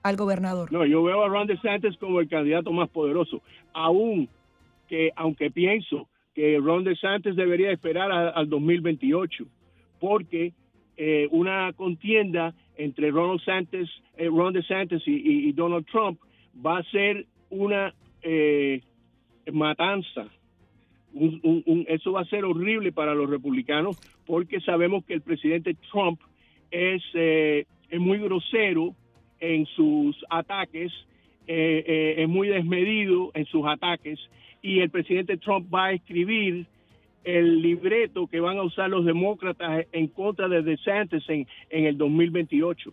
[0.03, 0.73] al gobernador?
[0.73, 4.29] No, yo veo a Ron DeSantis como el candidato más poderoso, aún
[4.89, 9.47] que, aunque pienso que Ron DeSantis debería esperar al 2028,
[10.01, 10.53] porque
[10.97, 16.21] eh, una contienda entre Ron DeSantis, eh, Ron DeSantis y, Donald Trump
[16.65, 18.81] va a ser una eh,
[19.53, 20.27] matanza.
[21.87, 23.97] Eso va a ser horrible para los republicanos
[24.27, 26.21] porque sabemos que el presidente Trump
[26.73, 28.97] es, es muy grosero
[29.39, 30.93] en sus ataques,
[31.47, 34.19] eh, eh, es muy desmedido en sus ataques
[34.63, 36.67] y el presidente Trump va a escribir
[37.25, 41.99] el libreto que van a usar los demócratas en contra de DeSantis en, en el
[41.99, 42.93] 2028.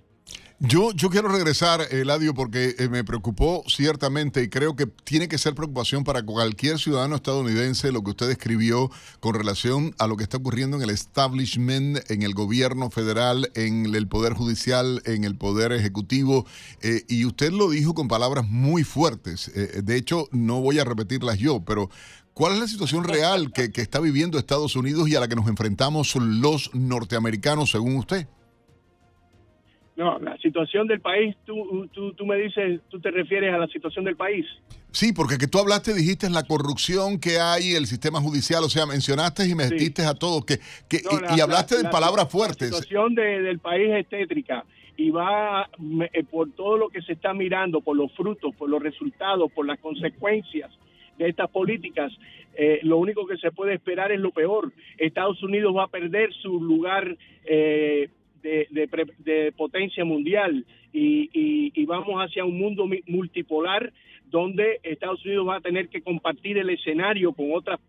[0.63, 5.39] Yo, yo quiero regresar, Eladio, porque eh, me preocupó ciertamente y creo que tiene que
[5.39, 10.23] ser preocupación para cualquier ciudadano estadounidense lo que usted escribió con relación a lo que
[10.23, 15.35] está ocurriendo en el establishment, en el gobierno federal, en el poder judicial, en el
[15.35, 16.45] poder ejecutivo.
[16.83, 19.47] Eh, y usted lo dijo con palabras muy fuertes.
[19.55, 21.89] Eh, de hecho, no voy a repetirlas yo, pero
[22.33, 25.35] ¿Cuál es la situación real que, que, está viviendo Estados Unidos y a la que
[25.35, 28.25] nos enfrentamos los norteamericanos, según usted?
[29.95, 33.67] No, la situación del país, tú, tú, tú me dices, tú te refieres a la
[33.67, 34.45] situación del país.
[34.91, 38.85] Sí, porque que tú hablaste, dijiste la corrupción que hay, el sistema judicial, o sea,
[38.85, 40.59] mencionaste y metiste a todos, que,
[40.89, 41.01] que
[41.35, 42.71] y, hablaste de palabras fuertes.
[42.71, 44.65] La situación del país es tétrica
[44.97, 45.69] y va
[46.13, 49.65] eh, por todo lo que se está mirando, por los frutos, por los resultados, por
[49.65, 50.71] las consecuencias
[51.17, 52.11] de estas políticas.
[52.55, 54.73] Eh, lo único que se puede esperar es lo peor.
[54.97, 58.09] Estados Unidos va a perder su lugar eh,
[58.41, 63.91] de, potencia mundial y, vamos hacia un mundo multipolar
[64.25, 67.79] donde Estados Unidos va a tener que compartir el escenario con otras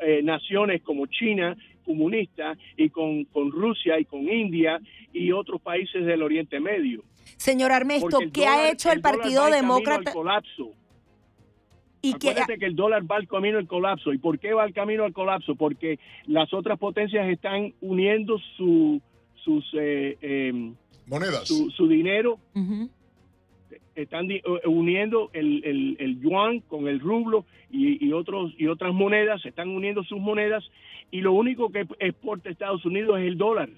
[0.00, 4.80] eh, naciones como China comunista y con, con Rusia y con India
[5.12, 7.02] y otros países del Oriente Medio.
[7.36, 10.12] Señor Armesto, ¿qué ha hecho el, Partido Demócrata?
[10.12, 10.72] colapso.
[12.00, 12.66] Y Acuérdate que...
[12.66, 14.12] el dólar va al camino al colapso.
[14.12, 15.54] ¿Y por qué va al camino al colapso?
[15.54, 19.00] Porque las otras potencias están uniendo su,
[19.44, 20.74] sus eh, em,
[21.06, 22.38] monedas, su, dinero,
[23.94, 29.68] están eh, uniendo el, el, yuan con el rublo y, otros y otras monedas, están
[29.68, 30.64] uniendo sus monedas
[31.10, 33.68] y lo único que exporta Estados Unidos es el dólar.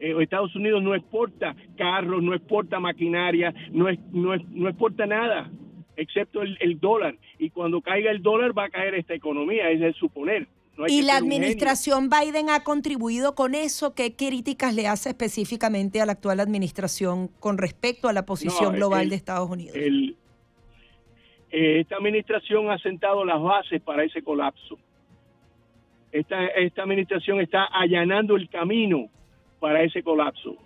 [0.00, 5.50] Eh, Estados Unidos no exporta carros, no exporta maquinaria, no, es, no, no exporta nada
[5.96, 7.16] excepto el, el, dólar.
[7.38, 10.46] Y cuando caiga el dólar va a caer esta economía, es de suponer
[10.86, 13.94] y la administración Biden ha contribuido con eso.
[13.94, 19.08] ¿Qué críticas le hace específicamente a la actual administración con respecto a la posición global
[19.08, 19.76] de Estados Unidos?
[19.76, 20.14] Eh,
[21.50, 24.78] esta administración ha sentado las bases para ese colapso.
[26.12, 29.08] Esta, esta administración está allanando el camino
[29.58, 30.56] para ese colapso.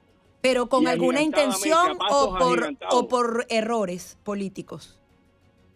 [0.41, 5.01] ¿Pero con alguna intención o por, o por errores políticos?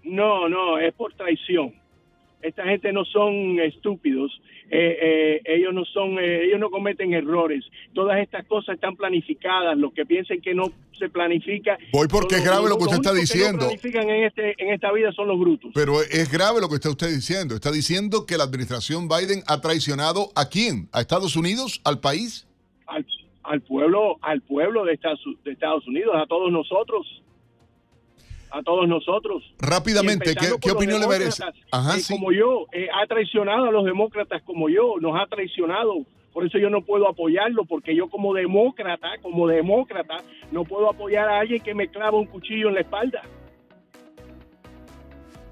[0.03, 1.86] No, no, es por traición
[2.47, 4.31] esta gente no son estúpidos,
[4.70, 7.64] eh, eh, ellos no son, eh, ellos no cometen errores.
[7.93, 9.77] Todas estas cosas están planificadas.
[9.77, 11.78] Los que piensen que no se planifica.
[11.93, 13.64] Voy porque es grave lo que usted está diciendo.
[13.64, 15.73] Los que planifican en este, en esta vida son los brutos.
[15.74, 17.55] Pero es grave lo que está usted diciendo.
[17.55, 22.47] Está diciendo que la administración Biden ha traicionado a quién, a Estados Unidos, al país,
[22.86, 23.05] al,
[23.43, 27.06] al pueblo, al pueblo de Estados, de Estados Unidos, a todos nosotros
[28.51, 29.43] a todos nosotros.
[29.59, 31.44] Rápidamente, ¿qué, opinión le merece?
[31.70, 35.94] Ajá, eh, Como yo, eh, ha traicionado a los demócratas como yo, nos ha traicionado.
[36.32, 40.18] Por eso yo no puedo apoyarlo, porque yo como demócrata, como demócrata,
[40.52, 43.23] no puedo apoyar a alguien que me clava un cuchillo en la espalda.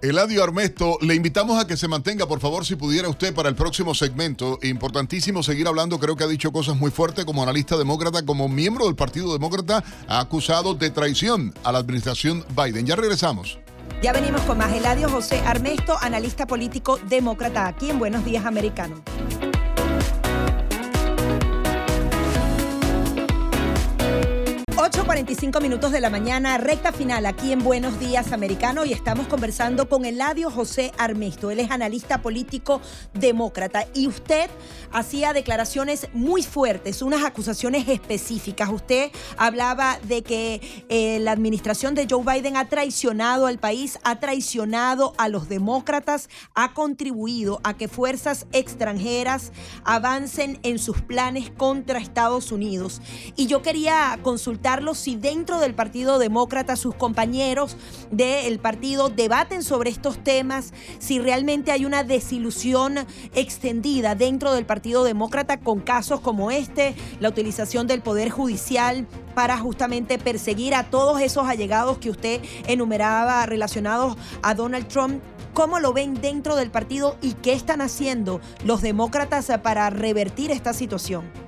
[0.05, 3.55] Eladio Armesto, le invitamos a que se mantenga, por favor, si pudiera usted para el
[3.55, 4.59] próximo segmento.
[4.62, 8.85] Importantísimo seguir hablando, creo que ha dicho cosas muy fuertes como analista demócrata, como miembro
[8.85, 12.85] del Partido Demócrata, ha acusado de traición a la administración Biden.
[12.85, 13.59] Ya regresamos.
[14.02, 14.74] Ya venimos con más.
[14.74, 19.02] Eladio José Armesto, analista político demócrata, aquí en Buenos Días Americano.
[24.85, 29.89] 8.45 minutos de la mañana, recta final aquí en Buenos Días Americano y estamos conversando
[29.89, 31.51] con Eladio José Armesto.
[31.51, 32.82] Él es analista político
[33.15, 34.51] demócrata y usted
[34.93, 38.69] hacía declaraciones muy fuertes, unas acusaciones específicas.
[38.69, 44.20] Usted hablaba de que eh, la administración de Joe Biden ha traicionado al país, ha
[44.20, 49.51] traicionado a los demócratas, ha contribuido a que fuerzas extranjeras
[49.85, 53.01] avancen en sus planes contra Estados Unidos.
[53.35, 57.76] Y yo quería consultar si dentro del Partido Demócrata sus compañeros
[58.10, 62.98] del partido debaten sobre estos temas, si realmente hay una desilusión
[63.34, 69.06] extendida dentro del Partido Demócrata con casos como este, la utilización del Poder Judicial
[69.36, 75.22] para justamente perseguir a todos esos allegados que usted enumeraba relacionados a Donald Trump.
[75.55, 80.72] ¿Cómo lo ven dentro del partido y qué están haciendo los demócratas para revertir esta
[80.72, 81.43] situación?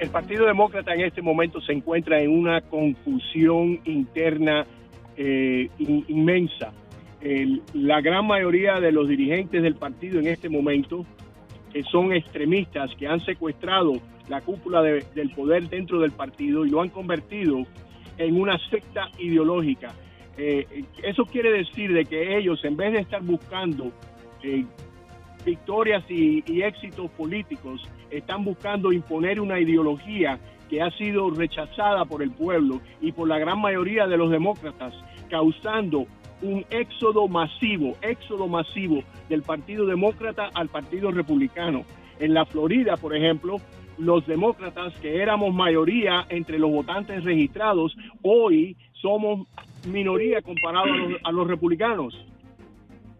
[0.00, 4.66] El Partido Demócrata en este momento se encuentra en una confusión interna
[5.16, 6.72] eh, inmensa.
[7.74, 11.04] la gran mayoría de los dirigentes del partido en este momento
[11.72, 13.92] que son extremistas que han secuestrado
[14.28, 17.64] la cúpula del poder dentro del partido y lo han convertido
[18.16, 19.92] en una secta ideológica.
[20.36, 23.92] Eh, eso quiere decir de que ellos, en vez de estar buscando
[24.42, 24.64] eh,
[25.44, 30.38] victorias y, y, éxitos políticos, están buscando imponer una ideología
[30.68, 34.94] que ha sido rechazada por el pueblo y por la gran mayoría de los demócratas,
[35.28, 36.06] causando
[36.42, 41.84] un éxodo masivo, éxodo masivo del Partido Demócrata al Partido Republicano.
[42.18, 43.56] En la Florida, por ejemplo,
[43.98, 49.46] los demócratas, que éramos mayoría entre los votantes registrados, hoy somos
[49.86, 50.88] minoría comparado
[51.24, 52.14] a los, republicanos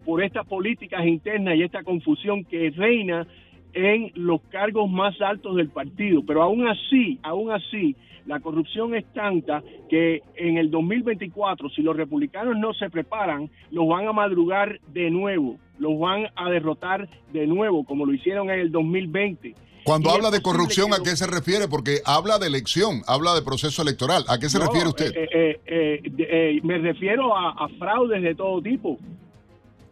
[0.05, 3.27] por estas políticas internas y esta confusión que reina
[3.73, 6.21] en los cargos más altos del partido.
[6.25, 7.95] Pero aún así, aún así,
[8.25, 13.87] la corrupción es tanta que en el 2024, si los republicanos no se preparan, los
[13.87, 18.59] van a madrugar de nuevo, los van a derrotar de nuevo, como lo hicieron en
[18.59, 19.55] el 2020.
[19.83, 21.67] Cuando habla de corrupción, ¿a qué se refiere?
[21.67, 24.23] Porque habla de elección, habla de proceso electoral.
[24.27, 25.11] ¿A qué se refiere usted?
[25.15, 28.99] Eh, eh, eh, me refiero a, fraudes de todo tipo.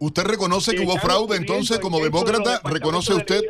[0.00, 2.60] ¿Usted reconoce que hubo fraude entonces como demócrata?
[2.64, 3.42] ¿Reconoce usted,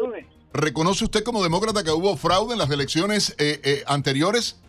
[0.52, 3.36] ¿Reconoce usted como demócrata que hubo fraude en las elecciones
[3.86, 4.60] anteriores?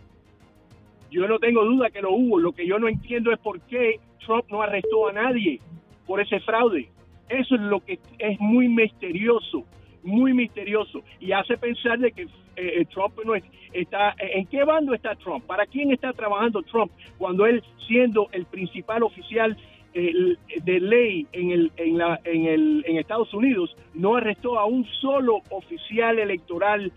[1.12, 2.40] Yo no tengo duda que lo hubo.
[2.40, 5.60] Lo que yo no entiendo es por qué Trump no arrestó a nadie
[6.08, 6.90] por ese fraude.
[7.30, 9.66] Eso es lo que es muy misterioso,
[10.04, 11.02] muy misterioso.
[11.20, 14.16] Y hace pensar de que eh, eh, Trump no está...
[14.20, 15.46] ¿En qué bando está Trump?
[15.46, 19.58] ¿Para quién está trabajando Trump cuando él, siendo el principal oficial
[19.94, 24.86] de ley en, el, en, la, en, el, en Estados Unidos, no arrestó a un
[25.02, 26.92] solo oficial electoral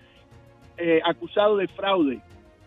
[0.77, 2.21] eh, acusado de fraude?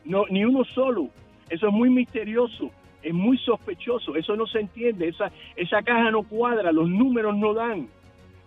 [0.06, 1.10] No, ni uno solo.
[1.50, 2.72] Eso es muy misterioso,
[3.02, 7.54] es muy sospechoso, eso no se entiende, esa, esa caja no cuadra, los números no
[7.54, 7.88] dan.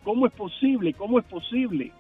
[0.05, 0.93] ¿Cómo es posible?
[0.93, 1.93] ¿Cómo es posible?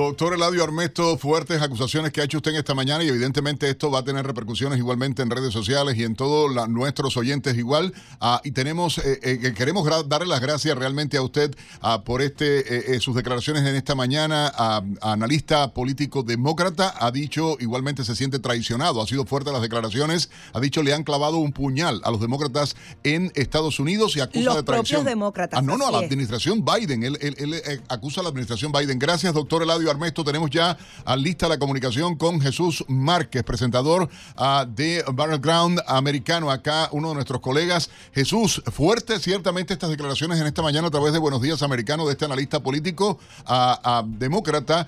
[0.00, 3.90] Doctor Eladio Armesto, fuertes acusaciones que ha hecho usted en esta mañana y evidentemente esto
[3.90, 7.92] va a tener repercusiones igualmente en redes sociales y en todos nuestros oyentes igual.
[8.18, 12.96] Ah, y tenemos, eh, eh, queremos darle las gracias realmente a usted ah, por este
[12.96, 14.50] eh, sus declaraciones en esta mañana.
[14.56, 20.30] Ah, analista político demócrata ha dicho igualmente se siente traicionado, ha sido fuerte las declaraciones,
[20.54, 22.74] ha dicho le han clavado un puñal a los demócratas
[23.04, 25.00] en Estados Unidos y acusa de traición.
[25.00, 25.62] Los demócratas.
[25.62, 27.02] no, no, a la administración Biden.
[27.02, 28.98] Él, él acusa a la administración Biden.
[28.98, 30.76] Gracias, doctor Eladio Armesto, tenemos ya
[31.16, 37.40] lista la comunicación con Jesús Márquez, presentador uh, de Battleground Americano, acá uno de nuestros
[37.40, 37.90] colegas.
[38.14, 42.12] Jesús, fuerte ciertamente estas declaraciones en esta mañana a través de Buenos Días Americano de
[42.12, 43.18] este analista político
[43.48, 44.86] uh, demócrata.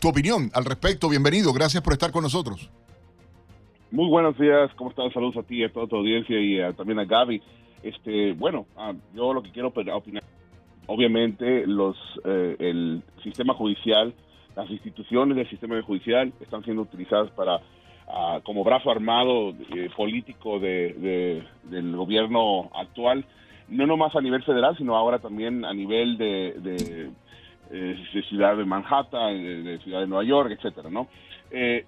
[0.00, 2.70] tu opinión al respecto, bienvenido, gracias por estar con nosotros.
[3.90, 5.10] Muy buenos días, ¿cómo están?
[5.12, 7.42] Saludos a ti, a toda tu audiencia y también a Gaby.
[7.82, 8.66] Este, bueno,
[9.14, 10.24] yo lo que quiero opinar,
[10.86, 14.14] obviamente los, eh, el sistema judicial
[14.58, 17.60] las instituciones del sistema judicial están siendo utilizadas para
[18.08, 23.24] ah, como brazo armado eh, político de, del gobierno actual,
[23.68, 27.10] no nomás a nivel federal, sino ahora también a nivel de, de,
[27.70, 31.06] eh, ciudad de Manhattan, de, ciudad de Nueva York, etcétera, ¿no?
[31.52, 31.84] Eh,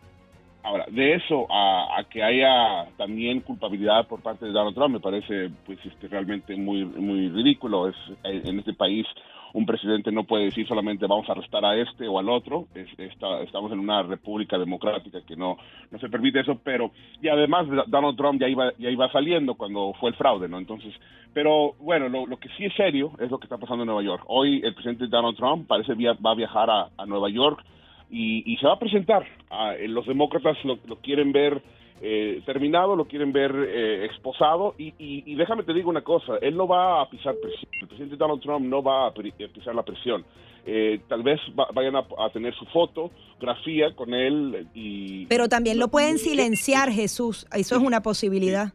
[0.62, 5.50] ahora, de eso a, que haya también culpabilidad por parte de Donald Trump me parece
[5.66, 7.88] pues este, realmente muy muy ridículo.
[7.88, 9.06] Es en este país
[9.52, 12.66] un presidente no puede decir solamente vamos a arrestar a este o al otro.
[12.74, 15.56] estamos en una república democrática que no,
[15.90, 16.90] no se permite eso, pero
[17.20, 20.58] y además Donald Trump ya iba, ya iba saliendo cuando fue el fraude, ¿no?
[20.58, 20.94] Entonces,
[21.32, 24.24] pero bueno, lo, que sí es serio es lo que está pasando en Nueva York.
[24.26, 27.64] Hoy el presidente Donald Trump parece via, va a viajar a, Nueva York
[28.10, 29.24] y, se va a presentar.
[29.50, 31.62] Ah, los demócratas lo quieren ver
[32.02, 36.66] eh, terminado, lo quieren ver eh, exposado y, déjame te digo una cosa, él no
[36.66, 40.24] va a pisar presión, el presidente Donald Trump no va a pisar la presión.
[40.64, 41.40] Eh, tal vez
[41.74, 45.26] vayan a, tener su fotografía con él y...
[45.26, 48.72] Pero también lo pueden silenciar, Jesús, eso es una posibilidad.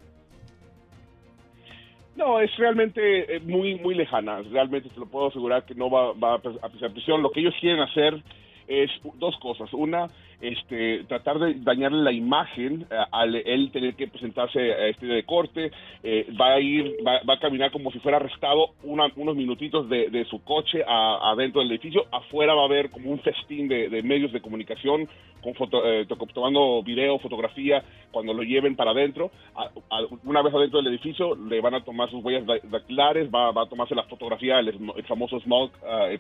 [2.16, 4.42] No, es realmente muy muy lejana.
[4.44, 7.22] Realmente te lo puedo asegurar que no va, va a pisar presión.
[7.22, 8.24] Lo que ellos quieren hacer
[8.68, 9.72] es dos cosas.
[9.74, 10.08] Una,
[10.48, 15.24] este, tratar de dañarle la imagen eh, al él tener que presentarse a este de
[15.24, 15.72] corte,
[16.04, 20.44] eh, va a ir, va, a caminar como si fuera arrestado unos minutitos de, su
[20.44, 25.08] coche adentro del edificio, afuera va a haber como un festín de, medios de comunicación
[25.42, 25.54] con
[25.86, 29.30] eh, tomando video, fotografía, cuando lo lleven para adentro,
[30.24, 33.70] una vez adentro del edificio le van a tomar sus huellas dactilares, va, va a
[33.70, 34.74] tomarse la fotografía, el,
[35.08, 35.72] famoso smog,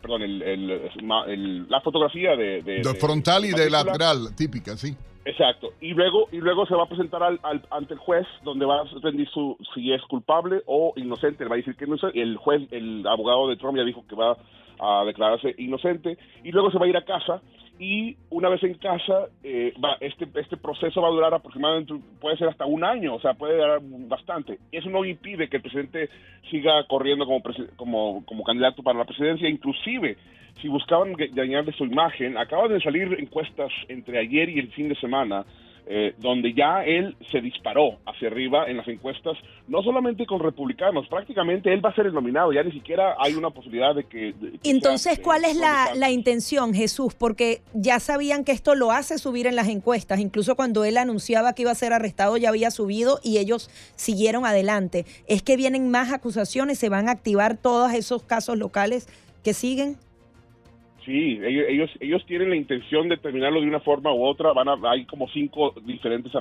[0.01, 4.95] perdón, el, la fotografía de, de, frontal y de lateral típica, sí.
[5.25, 5.73] Exacto.
[5.81, 7.39] Y luego, y luego se va a presentar al,
[7.71, 11.45] ante el juez, donde va a rendir su, si es culpable o inocente.
[11.45, 12.01] Va a decir que no es.
[12.13, 14.37] El juez, el abogado de Trump ya dijo que va
[14.79, 16.17] a declararse inocente.
[16.43, 17.41] Y luego se va a ir a casa.
[17.79, 22.37] Y una vez en casa, eh, va, este, este proceso va a durar aproximadamente, puede
[22.37, 24.59] ser hasta un año, o sea, puede durar bastante.
[24.71, 26.09] Eso no impide que el presidente
[26.49, 27.41] siga corriendo como,
[27.75, 29.49] como, como candidato para la presidencia.
[29.49, 30.17] Inclusive,
[30.61, 34.95] si buscaban dañarle su imagen, acaban de salir encuestas entre ayer y el fin de
[34.95, 35.45] semana,
[35.87, 39.37] eh, donde ya él se disparó hacia arriba en las encuestas,
[39.67, 43.35] no solamente con republicanos, prácticamente él va a ser el nominado, ya ni siquiera hay
[43.35, 44.33] una posibilidad de que...
[44.63, 47.13] Entonces, ¿cuál es la, la, intención, Jesús?
[47.13, 51.53] Porque ya sabían que esto lo hace subir en las encuestas, incluso cuando él anunciaba
[51.53, 55.05] que iba a ser arrestado ya había subido y ellos siguieron adelante.
[55.27, 56.79] ¿Es que vienen más acusaciones?
[56.79, 59.07] ¿Se van a activar todos esos casos locales
[59.43, 59.97] que siguen?
[61.05, 64.53] Sí, ellos, ellos tienen la intención de terminarlo de una forma u otra.
[64.53, 66.31] Van a, hay como cinco diferentes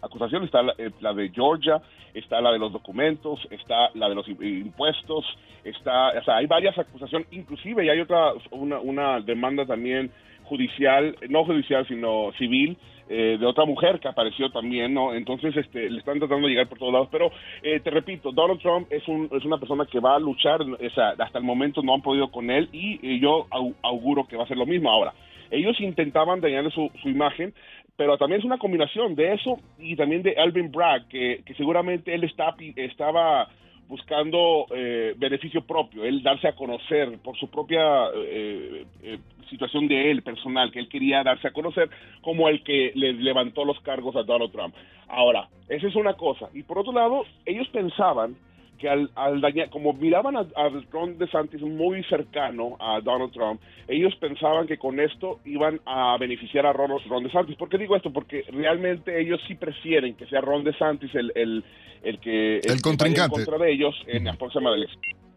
[0.00, 0.46] acusaciones.
[0.46, 1.82] Está eh, la, de Georgia,
[2.14, 5.24] está la de los documentos, está la de los impuestos,
[5.64, 10.12] está, o sea, hay varias acusaciones, inclusive y hay otra, una, una demanda también
[10.48, 12.76] judicial, no judicial, sino civil,
[13.08, 15.14] eh, de otra mujer que apareció también, ¿no?
[15.14, 17.08] Entonces, este, le están tratando de llegar por todos lados.
[17.10, 17.30] Pero,
[17.62, 20.76] eh, te repito, Donald Trump es, un, es una persona que va a luchar, o
[21.18, 23.46] hasta el momento no han podido con él y yo
[23.82, 24.90] auguro que va a ser lo mismo.
[24.90, 25.14] Ahora,
[25.50, 27.54] ellos intentaban dañarle su, su imagen,
[27.96, 32.14] pero también es una combinación de eso y también de Alvin Bragg, que, que seguramente
[32.14, 33.48] él está, estaba
[33.88, 40.10] buscando eh, beneficio propio, él darse a conocer por su propia eh, eh, situación de
[40.10, 41.88] él personal, que él quería darse a conocer
[42.20, 44.74] como el que le levantó los cargos a Donald Trump.
[45.08, 46.50] Ahora, esa es una cosa.
[46.52, 48.36] Y por otro lado, ellos pensaban
[48.78, 54.14] que al, dañar, como miraban a, a, Ron DeSantis muy cercano a Donald Trump, ellos
[54.16, 57.56] pensaban que con esto iban a beneficiar a Ron, Ron DeSantis.
[57.56, 58.12] ¿Por qué digo esto?
[58.12, 61.64] Porque realmente ellos sí prefieren que sea Ron DeSantis el, el,
[62.02, 65.27] el que el, contrincante contra de ellos en la próxima elección.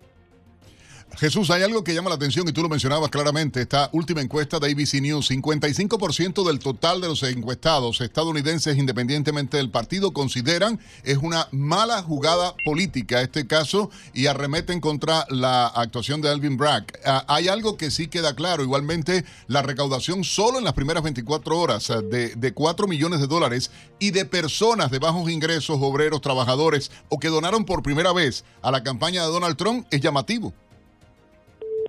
[1.17, 3.61] Jesús, hay algo que llama la atención y tú lo mencionabas claramente.
[3.61, 9.69] Esta última encuesta de ABC News, 55% del total de los encuestados estadounidenses, independientemente del
[9.69, 16.29] partido, consideran es una mala jugada política este caso y arremeten contra la actuación de
[16.29, 16.85] Alvin Bragg.
[17.05, 21.59] Ah, hay algo que sí queda claro, igualmente la recaudación solo en las primeras 24
[21.59, 23.69] horas ah, de, de 4 millones de dólares
[23.99, 28.71] y de personas de bajos ingresos, obreros, trabajadores o que donaron por primera vez a
[28.71, 30.53] la campaña de Donald Trump es llamativo.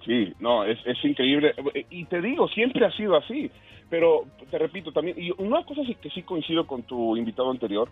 [0.04, 1.54] Sí, no, es, es increíble.
[1.90, 3.50] Y te digo, siempre ha sido así.
[3.88, 7.90] Pero te repito también, y una cosa que sí coincido con tu invitado anterior,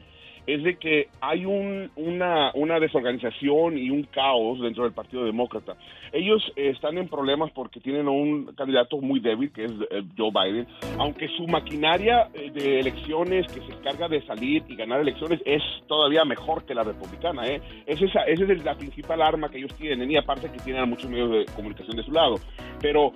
[0.54, 5.76] es de que hay un, una, una desorganización y un caos dentro del Partido Demócrata.
[6.12, 10.66] Ellos están en problemas porque tienen un candidato muy débil, que es eh, Joe Biden,
[10.98, 15.62] aunque su maquinaria eh, de elecciones que se encarga de salir y ganar elecciones es
[15.86, 17.46] todavía mejor que la republicana.
[17.46, 17.60] ¿eh?
[17.86, 21.08] Es esa, esa es la principal arma que ellos tienen, y aparte que tienen muchos
[21.08, 22.36] medios de comunicación de su lado.
[22.80, 23.12] Pero,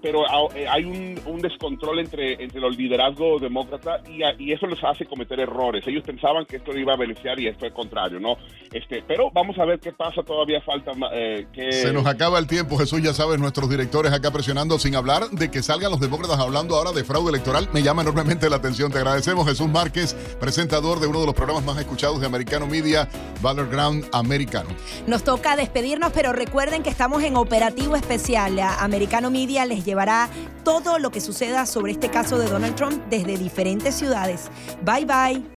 [0.00, 0.22] pero
[0.70, 5.40] hay un, un, descontrol entre, entre el liderazgo demócrata y, y eso les hace cometer
[5.40, 5.86] errores.
[5.86, 8.36] Ellos pensaban que esto iba a beneficiar y esto es contrario, ¿no?
[8.72, 11.72] Este, pero vamos a ver qué pasa, todavía falta eh, que...
[11.72, 15.50] Se nos acaba el tiempo, Jesús, ya sabes, nuestros directores acá presionando sin hablar de
[15.50, 18.92] que salgan los demócratas hablando ahora de fraude electoral, me llama enormemente la atención.
[18.92, 23.08] Te agradecemos, Jesús Márquez, presentador de uno de los programas más escuchados de Americano Media,
[23.42, 24.68] Battleground Americano.
[25.08, 28.60] Nos toca despedirnos, pero recuerden que estamos en operativo especial.
[28.60, 30.28] Americano Media les llevará
[30.62, 34.50] todo lo que suceda sobre este caso de Donald Trump desde diferentes ciudades.
[34.84, 35.44] Bye bye.